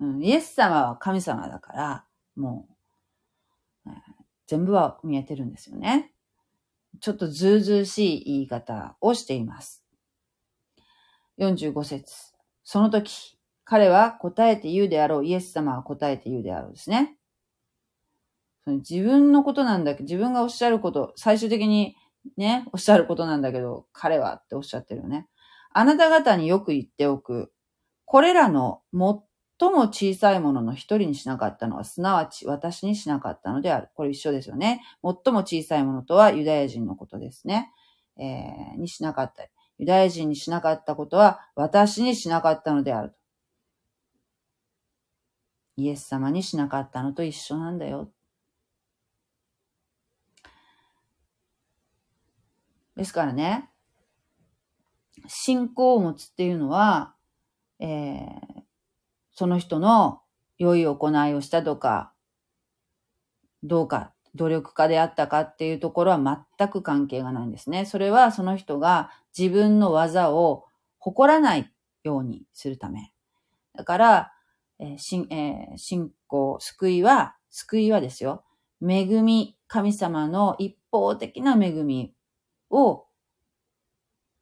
[0.00, 2.04] うん、イエス様は神様だから、
[2.34, 2.66] も
[3.86, 3.90] う、
[4.46, 6.12] 全部は見えてるんですよね。
[7.00, 9.84] ちょっとずうずうしい言い方をしています。
[11.38, 12.31] 45節
[12.64, 15.26] その時、彼は答えて言うであろう。
[15.26, 17.16] イエス様は答えて言うであろうですね。
[18.66, 21.96] 自分のことなんだけど、自分がおっしゃること、最終的に
[22.36, 25.28] ね、おっしゃることなんだけど、彼はっておっしゃってるよね。
[25.72, 27.52] あなた方によく言っておく。
[28.04, 33.88] これらの最も小さいものの一人にしなかったのは、すなわち私にしなかったのである。
[33.94, 34.82] これ一緒ですよね。
[35.02, 37.72] 最も小さいものとはユダヤ人のことですね。
[38.18, 39.42] えー、にしなかった。
[39.82, 43.16] ユダヤ人にしなかったことは私にしなかったのである。
[45.76, 48.08] イエス様にしなかったのと一緒なんだよ。
[52.94, 53.70] ですからね、
[55.26, 57.16] 信仰を持つっていうのは、
[57.80, 58.62] えー、
[59.32, 60.20] その人の
[60.58, 62.12] 良い行いをしたとか、
[63.64, 67.84] どうか、努力家であったかっていうところは全く関係がないんですね。
[67.84, 70.64] それはその人が自分の技を
[70.98, 71.70] 誇らない
[72.02, 73.12] ようにするため。
[73.74, 74.32] だから、
[74.78, 78.44] えーえー、信仰、救いは、救いはですよ。
[78.82, 82.14] 恵み、神様の一方的な恵み
[82.70, 83.06] を、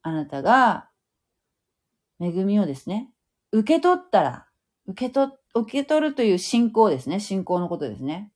[0.01, 0.89] あなたが、
[2.19, 3.11] 恵みをですね、
[3.51, 4.47] 受け取ったら、
[4.87, 7.19] 受け取、受け取るという信仰ですね。
[7.19, 8.31] 信仰のことですね。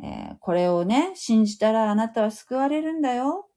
[0.00, 3.48] えー、これをね、信じたらあなたは救われるんだよ。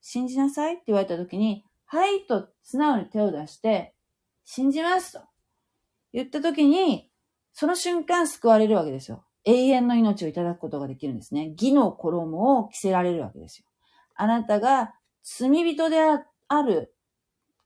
[0.00, 3.94] 信じなさいって言われたときに、はいと素直に手を出して、
[4.44, 5.20] 信じますと
[6.12, 7.10] 言ったときに、
[7.52, 9.24] その瞬間救われるわけですよ。
[9.44, 11.50] 永遠の命をいただくことができるんですね。
[11.52, 13.66] 義の衣を着せられるわけですよ。
[14.14, 16.94] あなたが罪人である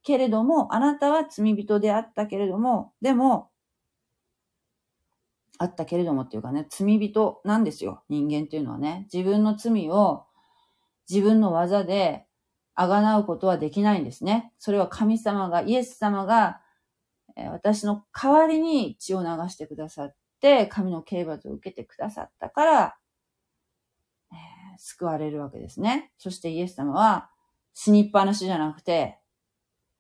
[0.03, 3.51] けれども、あなたは罪人であったけれども、でも、
[5.59, 8.03] あったけれどもっていうかね、罪人なんですよ。
[8.09, 9.09] 人間っていうのはね。
[9.13, 10.25] 自分の罪を
[11.09, 12.27] 自分の技で
[12.75, 14.53] あがなうことはできないんですね。
[14.59, 16.61] それは神様が、イエス様が、
[17.51, 22.97] 私の代わりに血を流してくださって、神の刑罰を受けてくださったから、
[24.31, 24.35] え
[24.79, 26.13] 救われるわけですね。
[26.19, 27.31] そしてイエス様は
[27.73, 29.19] 死にっぱなしじゃなくて、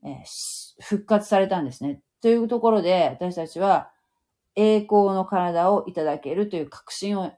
[0.04, 2.02] えー、復活されたんですね。
[2.20, 3.90] というところで私たちは
[4.56, 7.32] 栄光の体をいただけるという確信を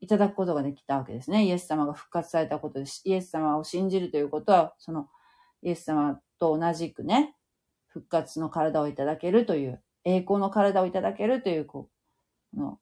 [0.00, 1.44] いただくことができたわけですね。
[1.44, 3.02] イエス様が復活されたことです。
[3.04, 5.08] イエス様を信じるということは、その
[5.62, 7.34] イエス様と同じくね、
[7.86, 11.88] 復活の体をいただけるという、栄光の体をいただけるという、こ
[12.54, 12.78] う、の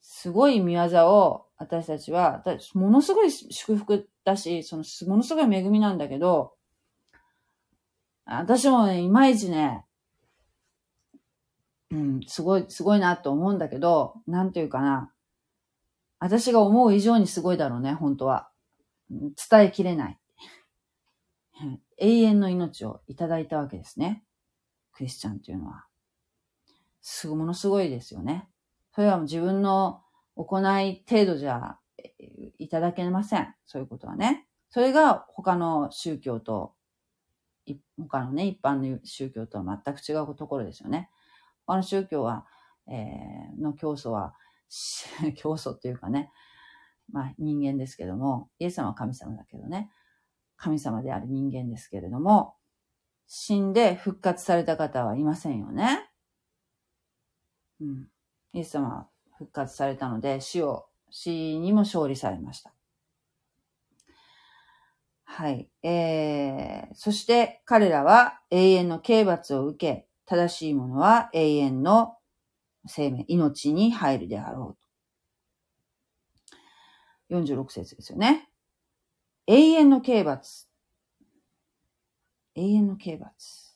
[0.00, 2.42] すごい見業を私たちは、
[2.74, 6.54] ものすごい祝福だし、その、ものすごい恵みなんだけど、
[8.24, 9.84] 私もね、いまいちね、
[11.90, 15.12] うん、すごい、すごいなと思うんだけど、なんていうかな。
[16.20, 18.50] 私が思う以上にすごいだろうね、本当は。
[19.10, 20.18] 伝えきれない。
[21.96, 24.24] 永遠の命をいただいたわけですね。
[24.92, 25.86] クリスチャンというのは。
[27.00, 28.48] すご、ものすごいですよね。
[28.94, 30.02] それはもう自分の
[30.36, 31.78] 行い程度じゃ
[32.58, 33.54] いただけません。
[33.64, 34.46] そういうことはね。
[34.70, 36.74] それが他の宗教と、
[37.98, 41.10] 他のね、一般の宗教とは全く違うところですよね。
[41.68, 42.46] 他の宗教は、
[42.88, 44.34] えー、の教祖は、
[45.36, 46.32] 教祖っていうかね、
[47.12, 49.90] まあ人間ですけども、イエス様は神様だけどね、
[50.56, 52.54] 神様である人間ですけれども、
[53.26, 56.10] 死んで復活された方はいませんよね。
[57.80, 58.08] うん。
[58.54, 62.72] イエス様は復活されたので、死を、死にも勝利されました。
[65.24, 65.68] はい。
[65.82, 72.18] えー、そして彼らは永遠の刑罰を受け、正しいものは永遠の
[72.86, 74.76] 生命、命に入るであろ
[77.30, 77.36] うと。
[77.38, 78.50] 46節ですよね。
[79.46, 80.68] 永遠の刑罰。
[82.54, 83.74] 永遠の刑罰。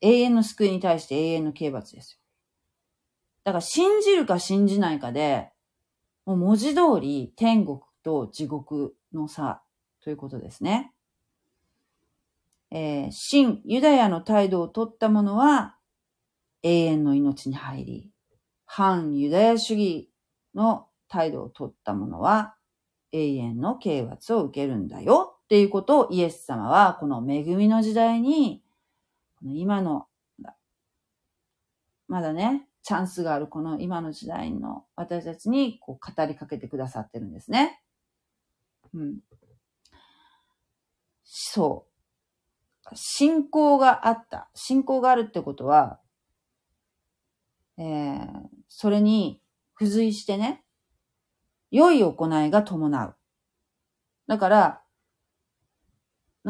[0.00, 2.18] 永遠の救いに対して永遠の刑罰ですよ。
[3.42, 5.50] だから信じるか信じないかで、
[6.24, 9.60] もう文字通り天国と地獄の差
[10.04, 10.93] ということですね。
[12.76, 15.76] えー、新ユダヤの態度を取った者は
[16.64, 18.10] 永遠の命に入り、
[18.66, 20.10] 反ユダヤ主義
[20.56, 22.56] の態度を取った者は
[23.12, 28.64] 永遠の刑罰を受けるんだよっていうことをイエス様はこの恵みの時代に、
[29.38, 30.08] この今の、
[32.08, 37.80] まだね、チャンスがあるこの今の時代の私たちにこう語りかけてくださってるんですね。
[38.92, 39.18] うん。
[41.22, 41.93] そう。
[42.94, 44.50] 信仰があった。
[44.54, 46.00] 信仰があるってことは、
[47.78, 48.28] えー、
[48.68, 49.40] それに
[49.78, 50.62] 付随してね、
[51.70, 53.16] 良い行いが伴う。
[54.26, 54.80] だから、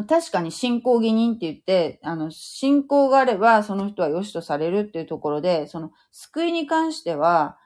[0.07, 7.57] 確かに信仰義人って言って、あの、信仰があればその人は良しとされるっていうところで、その救いに関しては、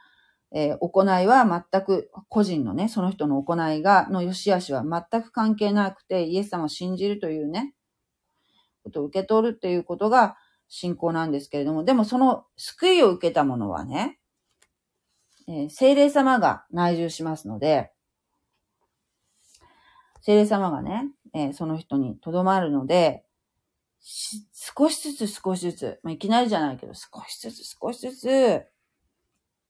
[0.51, 7.73] えー、行いは全く個人のね、その人の行いが、の良し悪しは全く関係なくて、イエス様を信じるというね、
[8.83, 14.19] ことを受け取るっていうことが信仰なんですけれども、でもその救いを受けたものはね、
[15.47, 17.91] えー、精霊様が内住しますので、
[20.21, 23.23] 精霊様がね、えー、その人にとどまるので、
[24.01, 28.63] 少しずつ少しずつ、まあ、いきなりじゃないけど、少しずつ少しずつ、え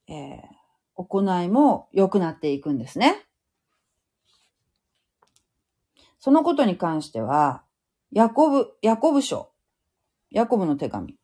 [0.09, 0.39] ー、
[0.95, 3.25] 行いも良くなっていくんですね。
[6.19, 7.63] そのことに関しては、
[8.11, 9.51] ヤコブ、ヤコブ書、
[10.31, 11.17] ヤコブの手紙。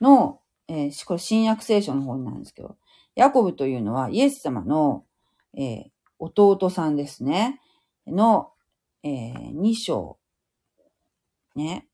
[0.00, 2.76] のえー、これ新約聖書の方なんですけど、
[3.14, 5.04] ヤコブというのはイエス様の、
[5.56, 7.60] えー、弟さんですね。
[8.06, 8.52] の、
[9.02, 10.18] えー、2章、
[11.54, 11.86] ね、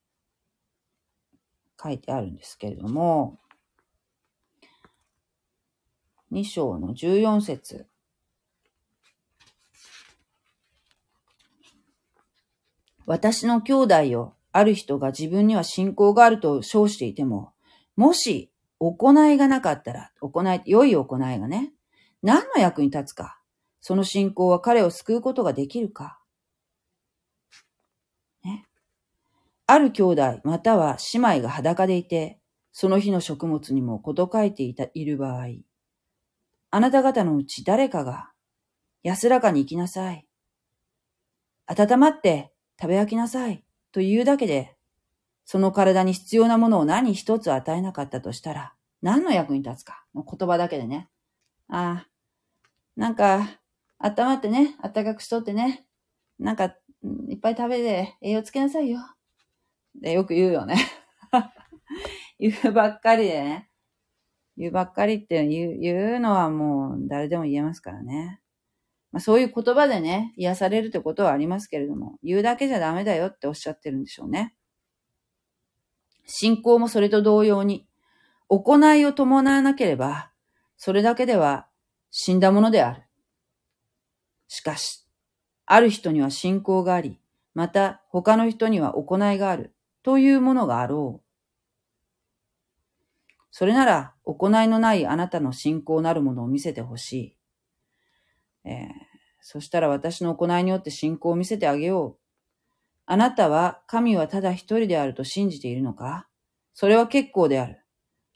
[1.82, 3.38] 書いてあるんですけれども、
[6.32, 7.86] 2章の14節。
[13.06, 17.52] 私の兄弟よ、ある人が自分には信仰があると称していても、
[17.96, 21.72] もし行いがなかったら、行い、良い行いがね、
[22.22, 23.38] 何の役に立つか。
[23.80, 26.20] その信仰は彼を救うことができるか。
[28.44, 28.66] ね。
[29.66, 32.38] ある兄弟または姉妹が裸でいて、
[32.72, 35.46] その日の食物にもこと書いていた、いる場合、
[36.70, 38.30] あなた方のうち誰かが
[39.02, 40.26] 安らかに生きなさい。
[41.66, 42.51] 温まって
[42.82, 43.62] 食べ飽きなさい。
[43.92, 44.74] というだけで、
[45.44, 50.04] その体に必要なものを何一つ与えなかったとしたら、何の役に立つか？
[50.16, 51.08] の言葉だけでね。
[51.68, 52.08] ああ、
[52.96, 53.60] なんか、
[54.00, 55.86] 温まってね、暖かくしとってね、
[56.40, 56.74] なんか、
[57.28, 58.98] いっぱい食べて栄養つけなさいよ。
[59.94, 60.74] で、よく言うよね。
[62.40, 63.70] 言うばっかりでね。
[64.56, 68.41] 言うばっかりって言う言うのはもう誰でも言えますからね。
[69.12, 74.54] まあ、そういう言葉でね、癒されるってことはありますけれども、言うだけじゃダメだよっておっしゃってるんでしょうね。
[76.24, 77.86] 信仰もそれと同様に、
[78.48, 80.30] 行いを伴わなければ、
[80.76, 81.68] それだけでは
[82.10, 83.02] 死んだものである。
[84.48, 85.06] しかし、
[85.66, 87.18] ある人には信仰があり、
[87.54, 91.32] また他の人には行いがあるというものがあろう。
[93.50, 97.36] それなら行いのないあなたの信仰なるものを見せてほしい。
[98.64, 98.88] えー、
[99.40, 102.22] そしたら私の行いによって信仰を見せてあげよう。
[103.06, 106.28] あなたは神はただ一人であると信じているのか？
[106.74, 107.80] それは結構である。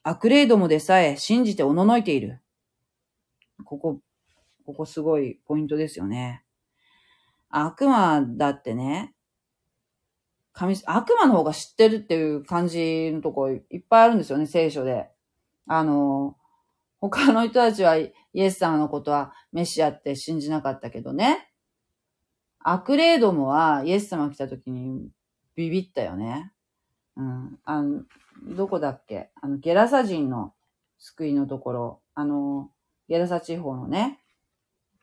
[0.03, 2.41] 悪霊どもでさえ信じておののいている。
[3.65, 4.01] ここ、
[4.65, 6.43] ここすごいポイントですよね。
[7.49, 9.15] 悪魔だってね、
[10.53, 15.09] 神、悪魔の方が知ってるっていう感じのとこいっぱいあるんですよね、聖書で。
[15.67, 16.37] あの、
[17.01, 21.51] 他の人たちはイエス様のことはメシアって信じなかったけどね。
[22.61, 25.09] 悪霊どもはイエス様来た時に
[25.55, 26.53] ビビったよね。
[27.17, 27.59] うん。
[27.65, 28.03] あの、
[28.49, 29.31] どこだっけ？
[29.41, 30.53] あの、ゲラサ人の
[30.99, 32.71] 救いのところ、あの、
[33.09, 34.21] ゲラサ地方のね、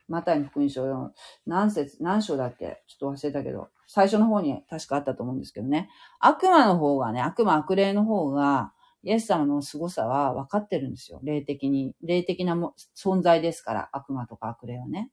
[0.08, 1.12] マタイの福音書の
[1.46, 2.82] 何節、何章だっけ？
[2.86, 5.88] ちょっと忘れたけど、最初の方に確かあったと思うんですけどね。
[6.20, 8.72] 悪魔の方がね、悪魔悪霊の方が、
[9.04, 11.20] イエス様の凄さは分かってるんですよ。
[11.22, 11.94] 霊的に。
[12.02, 15.10] 霊的なも存在ですから、悪魔とか悪霊はね。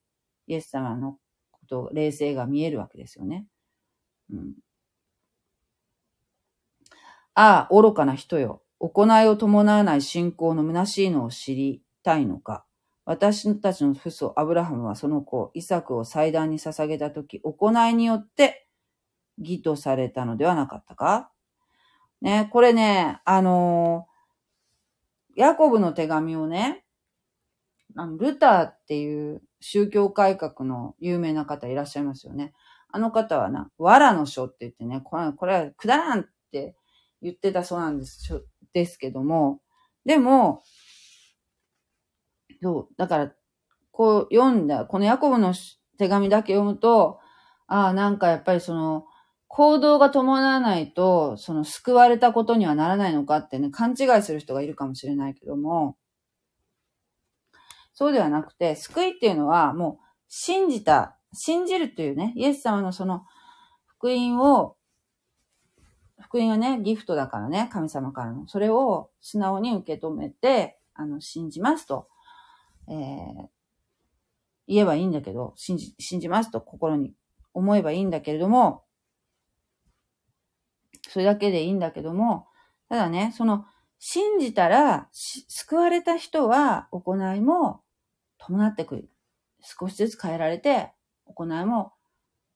[0.47, 1.17] イエス様の
[1.51, 3.47] こと、霊性が見えるわけですよね。
[4.31, 4.53] うん。
[7.35, 8.61] ああ、愚かな人よ。
[8.79, 12.65] 行いを伴わない信仰の虚しいのを知りたいのか。
[13.05, 18.67] 私たちの父祖、アブラハムはその子、イサクを祭壇に捧げたとき、行いによって
[19.37, 21.30] 義とされたのではなかったか
[22.21, 24.07] ね、これね、あの
[25.35, 26.85] ヤコブの手紙をね、
[27.95, 32.53] あの、ルターっていう宗教改革の有名な方いらっしゃいますよね。
[32.89, 36.75] あの方はな、藁の書って言ってね、これこれはくだらんって
[37.21, 38.43] 言ってたそうなんです
[38.73, 39.61] ですけども、
[40.05, 40.63] でも、
[42.61, 43.31] そう、だから、
[43.91, 45.53] こう読んだ、このヤコブの
[45.97, 47.19] 手紙だけ読むと、
[47.67, 49.05] ああ、なんかやっぱりその、
[49.53, 55.97] 行動が伴わないと、その救われたことにはならないのかってね、勘違いする人がいるかもしれないけども、
[57.91, 63.25] そうではなくて、救いっていうのはもう信じた、信じるっていうね、イエス様のその
[63.87, 64.77] 福音を、
[66.21, 68.47] 福音はね、ギフトだからね、神様からの。
[68.47, 72.07] それを素直に受け止めて、あの、信じますと、
[72.87, 73.47] えー、
[74.67, 77.13] 言えばいいんだけど、信じ、信じますと心に
[77.53, 78.85] 思えばいいんだけれども、
[81.11, 82.47] それだけでいいんだけども、
[82.87, 83.65] ただね、その、
[83.99, 87.81] 信じたら、救われた人は行いも
[88.37, 89.09] 伴ってくる。
[89.61, 90.93] 少しずつ変えられて、
[91.25, 91.91] 行いも、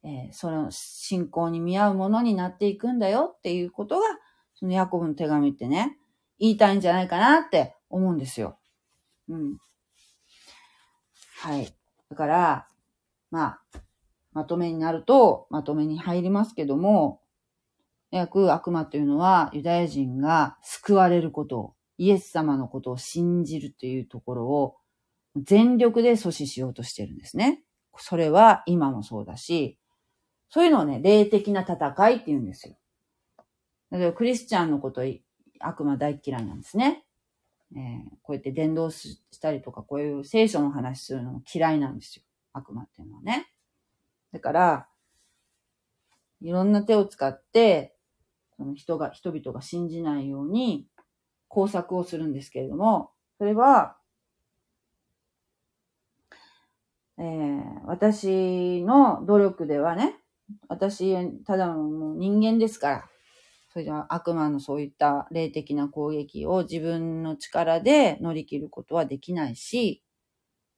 [0.06, 4.06] えー、その信仰に見合うものになっていくんだよっていうことが、
[4.54, 5.98] そのヤコブの手紙ってね、
[6.40, 8.58] 言いたいんじゃないかなって思うんですよ。
[9.28, 9.58] うん。
[11.40, 11.68] はい。
[12.10, 12.68] だから、
[13.32, 13.80] まあ、
[14.32, 17.20] まとめになると、まとめに入りますけども、
[18.28, 24.76] く悪魔というのはユダヤ人が救われることを、イエス様のことを信じるというところを
[25.38, 27.64] 全力で阻止しようとしてるんですね。
[27.98, 29.80] それは今もそうだし、
[30.50, 32.76] そういうのをね、霊的な戦いって言うんですよ。
[33.92, 35.02] だけどクリスチャンのこと
[35.60, 37.06] 悪魔大嫌いなんですね。
[37.76, 42.24] えー、こうやって伝道したりとか、こういう聖書の話するのも嫌いなんですよ。
[42.54, 43.52] 悪魔っていうのはね。
[44.32, 44.88] だから、
[46.42, 47.95] いろんな手を使って、
[48.58, 50.88] その人が、人々が信じないように
[51.48, 53.98] 工作をするんですけれども、それは、
[57.18, 60.20] えー、私の努力ではね、
[60.68, 63.10] 私、ただの人間ですから、
[63.72, 70.02] それでは悪魔のそういった霊的な攻撃を自分の力で乗り切ることはできないし、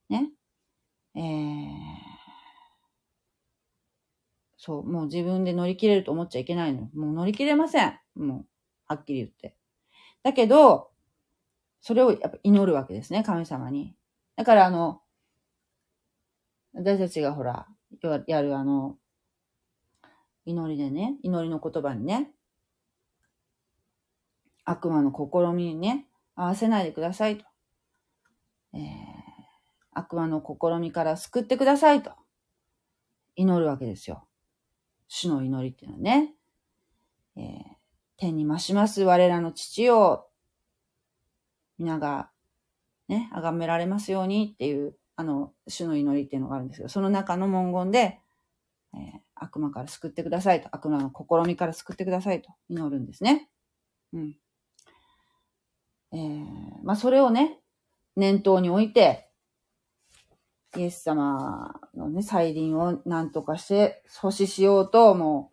[0.10, 0.32] ね、
[1.16, 1.97] えー
[4.68, 6.90] そう、もう自分で乗り切れると思っちゃいけないの。
[6.94, 7.98] もう乗り切れません。
[8.16, 8.46] もう、
[8.86, 9.56] はっきり言って。
[10.24, 10.92] だけど、
[11.80, 13.96] それをやっぱ祈るわけですね、神様に。
[14.36, 15.02] だからあの、
[16.74, 17.66] 私たちがほら、
[18.28, 18.98] やるあの、
[20.44, 22.34] 祈りでね、祈りの言葉にね、
[24.66, 27.46] 悪魔の試みにね、合わせないでくださいと。
[28.74, 28.82] えー、
[29.94, 32.12] 悪魔の試みから救ってくださいと。
[33.38, 34.28] 祈るわけですよ。
[35.08, 36.34] 主の祈りっていうのはね、
[37.36, 37.64] えー、
[38.18, 40.26] 天に増します我らの父を、
[41.78, 42.32] 皆が、
[43.08, 48.20] ね、崇められますようにっていう、あの、主の祈りっていうのがあるんですけど、その中の文言で、
[48.94, 53.50] えー、悪魔から救ってくださいと、悪魔の試みから救ってくださいと祈るんですね。
[54.14, 54.36] うん。
[56.14, 56.46] えー、
[56.84, 57.60] まあ、それをね、
[58.16, 59.27] 念頭に置いて、
[60.78, 65.52] イエス様のね、再臨を何とかして阻止しようと、も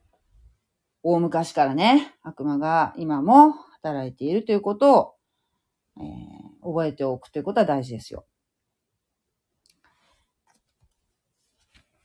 [1.02, 5.14] う、大昔からね、悪魔が今も働いているということを、
[5.98, 8.26] えー、覚えておくということは大事ですよ。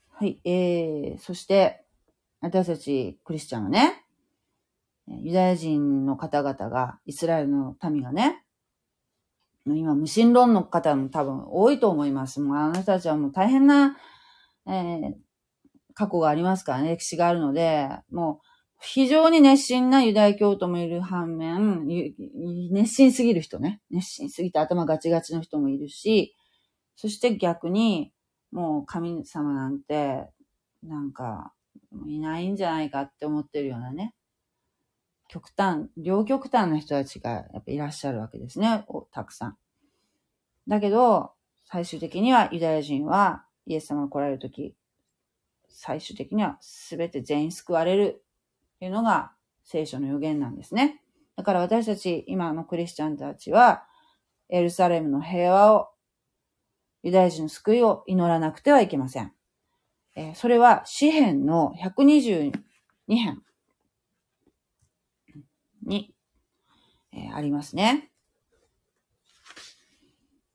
[0.08, 1.84] はい、えー、そして、
[2.40, 4.02] 私たちクリスチャンはね、
[5.08, 8.44] ユダヤ人の方々が、イスラエルの民がね、
[9.76, 12.40] 今、無神論の方も多分多いと思います。
[12.40, 13.96] もうあなたたちはもう大変な、
[14.66, 15.14] えー、
[15.94, 18.46] 過去がありますからね、歴史があるので、もう
[18.82, 21.86] 非常に熱心なユダヤ教徒もいる反面、
[22.72, 23.82] 熱心すぎる人ね。
[23.90, 26.34] 熱心すぎて頭ガチガチの人もいるし、
[26.96, 28.12] そして逆に、
[28.52, 30.26] もう神様なんて、
[30.82, 31.52] なんか、
[32.06, 34.14] いないんじゃないかって思ってるようなね。
[35.30, 38.84] 極端、両極端な人たちがやっぱいらっしゃるわけですね。
[39.12, 39.56] たくさん。
[40.66, 41.30] だけど、
[41.62, 44.74] 最終的にはユダヤ人はイエス様が来られるとき、
[45.68, 46.58] 最終的には
[46.88, 48.24] 全て全員救われる
[48.80, 49.30] というのが
[49.62, 51.00] 聖書の予言なんですね。
[51.36, 53.84] だから私たち、今のクリスチャンたちは、
[54.48, 55.90] エルサレムの平和を、
[57.04, 59.32] ユダヤ人の救いを祈らなくてはいけません。
[60.16, 62.52] えー、それは、詩篇の122
[63.06, 63.44] 編。
[65.90, 66.14] に、
[67.12, 68.10] えー、ありますね。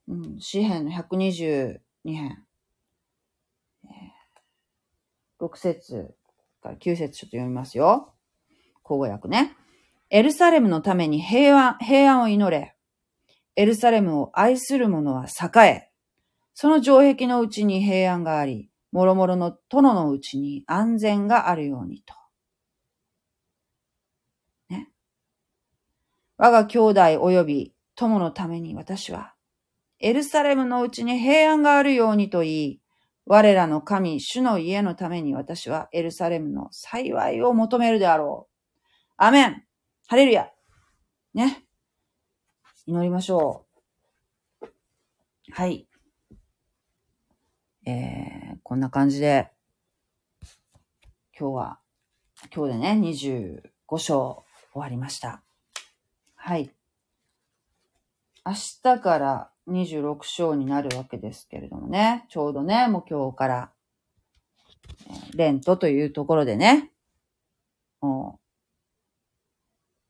[0.08, 2.44] うん、詩篇の122編。
[3.86, 6.16] えー、6節
[6.62, 8.14] から9節ちょっと読みますよ。
[8.82, 9.56] 口語訳ね。
[10.10, 12.76] エルサレムのために平安、平安を祈れ。
[13.56, 15.92] エルサレムを愛する者は栄え、
[16.54, 22.14] その城壁のうちに平安があり、もろもろの殿のうちに安全があるようにと。
[26.38, 29.34] 我が兄弟及び友のために私は、
[30.00, 32.82] エルサレムのうちに平安があるようにと言い、
[33.26, 38.56] 我らの神、主の家のために私はエルサレムの幸いを求めるであろう。
[39.18, 39.64] アメン
[40.08, 40.52] ハレルヤ
[41.34, 41.66] ね。
[42.86, 43.66] 祈りましょ
[44.62, 44.66] う。
[45.52, 45.88] はい。
[47.88, 49.50] えー、こんな感じで、
[51.38, 51.80] 今日は、
[52.54, 54.44] 今日でね、25章
[54.74, 55.45] 終わりました。
[56.48, 56.70] はい。
[58.46, 58.54] 明
[58.84, 63.72] 日から26章になるわけですけれどもね、ちょうどね、もう今日から、
[65.34, 66.92] レントというところでね、
[68.00, 68.40] も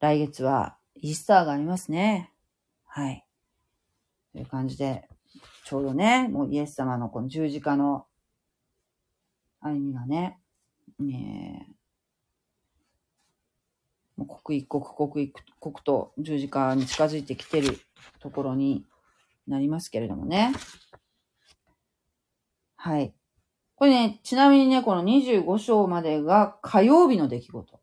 [0.02, 2.34] う、来月はイースターがありますね。
[2.84, 3.26] はい。
[4.34, 5.08] という感じで、
[5.64, 8.08] ちょうどね、もうイエス様のこの十字架の
[9.62, 10.38] 歩みがね、
[11.00, 11.75] ね
[14.24, 17.80] 刻一刻刻一刻と十字架に近づいてきてる
[18.20, 18.86] ところに
[19.48, 20.54] なりますけれどもね。
[22.78, 23.14] はい。
[23.76, 27.80] これね、ちなみにね、この25章までが火曜日の出来事。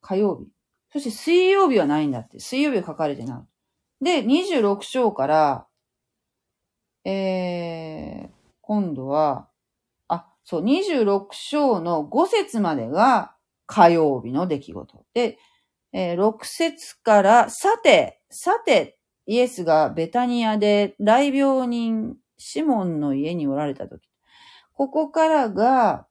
[0.00, 0.48] 火曜日。
[0.90, 2.40] そして水曜日はないんだって。
[2.40, 3.44] 水曜日は書かれてな
[4.00, 4.04] い。
[4.04, 5.66] で、26章から、
[7.04, 8.30] えー、
[8.62, 9.48] 今度は、
[10.08, 13.33] あ、そう、26章の5節までが
[13.66, 15.04] 火曜日の出来事。
[15.14, 15.38] で、
[15.92, 24.08] えー、6節から、さて、さて、イエスがベタニアで大病人シモンの家におられたとき、
[24.74, 26.06] ここからが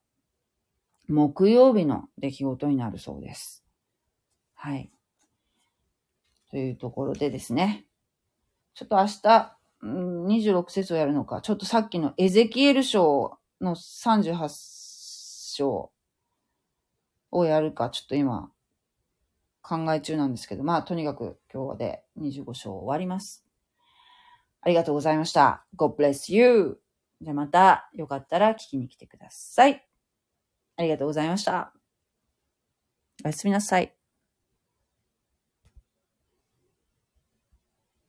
[1.08, 3.64] 木曜日の出来事になるそうです。
[4.54, 4.90] はい。
[6.50, 7.84] というところでですね。
[8.74, 14.48] ちょっと明日、26節をやるのか、ちょっとさっきのエゼキエル書の38
[15.54, 15.92] 章
[17.34, 18.50] をやるか、ちょっと今
[19.60, 23.44] 考え中なんですけど、まあとにかく今日で25章終わります。
[24.60, 25.66] ありがとうございました。
[25.76, 26.80] God bless you!
[27.20, 29.84] じゃあまたよかったら聞きに来てください。
[30.76, 31.72] ありがとうございました。
[33.24, 33.93] おやすみなさい。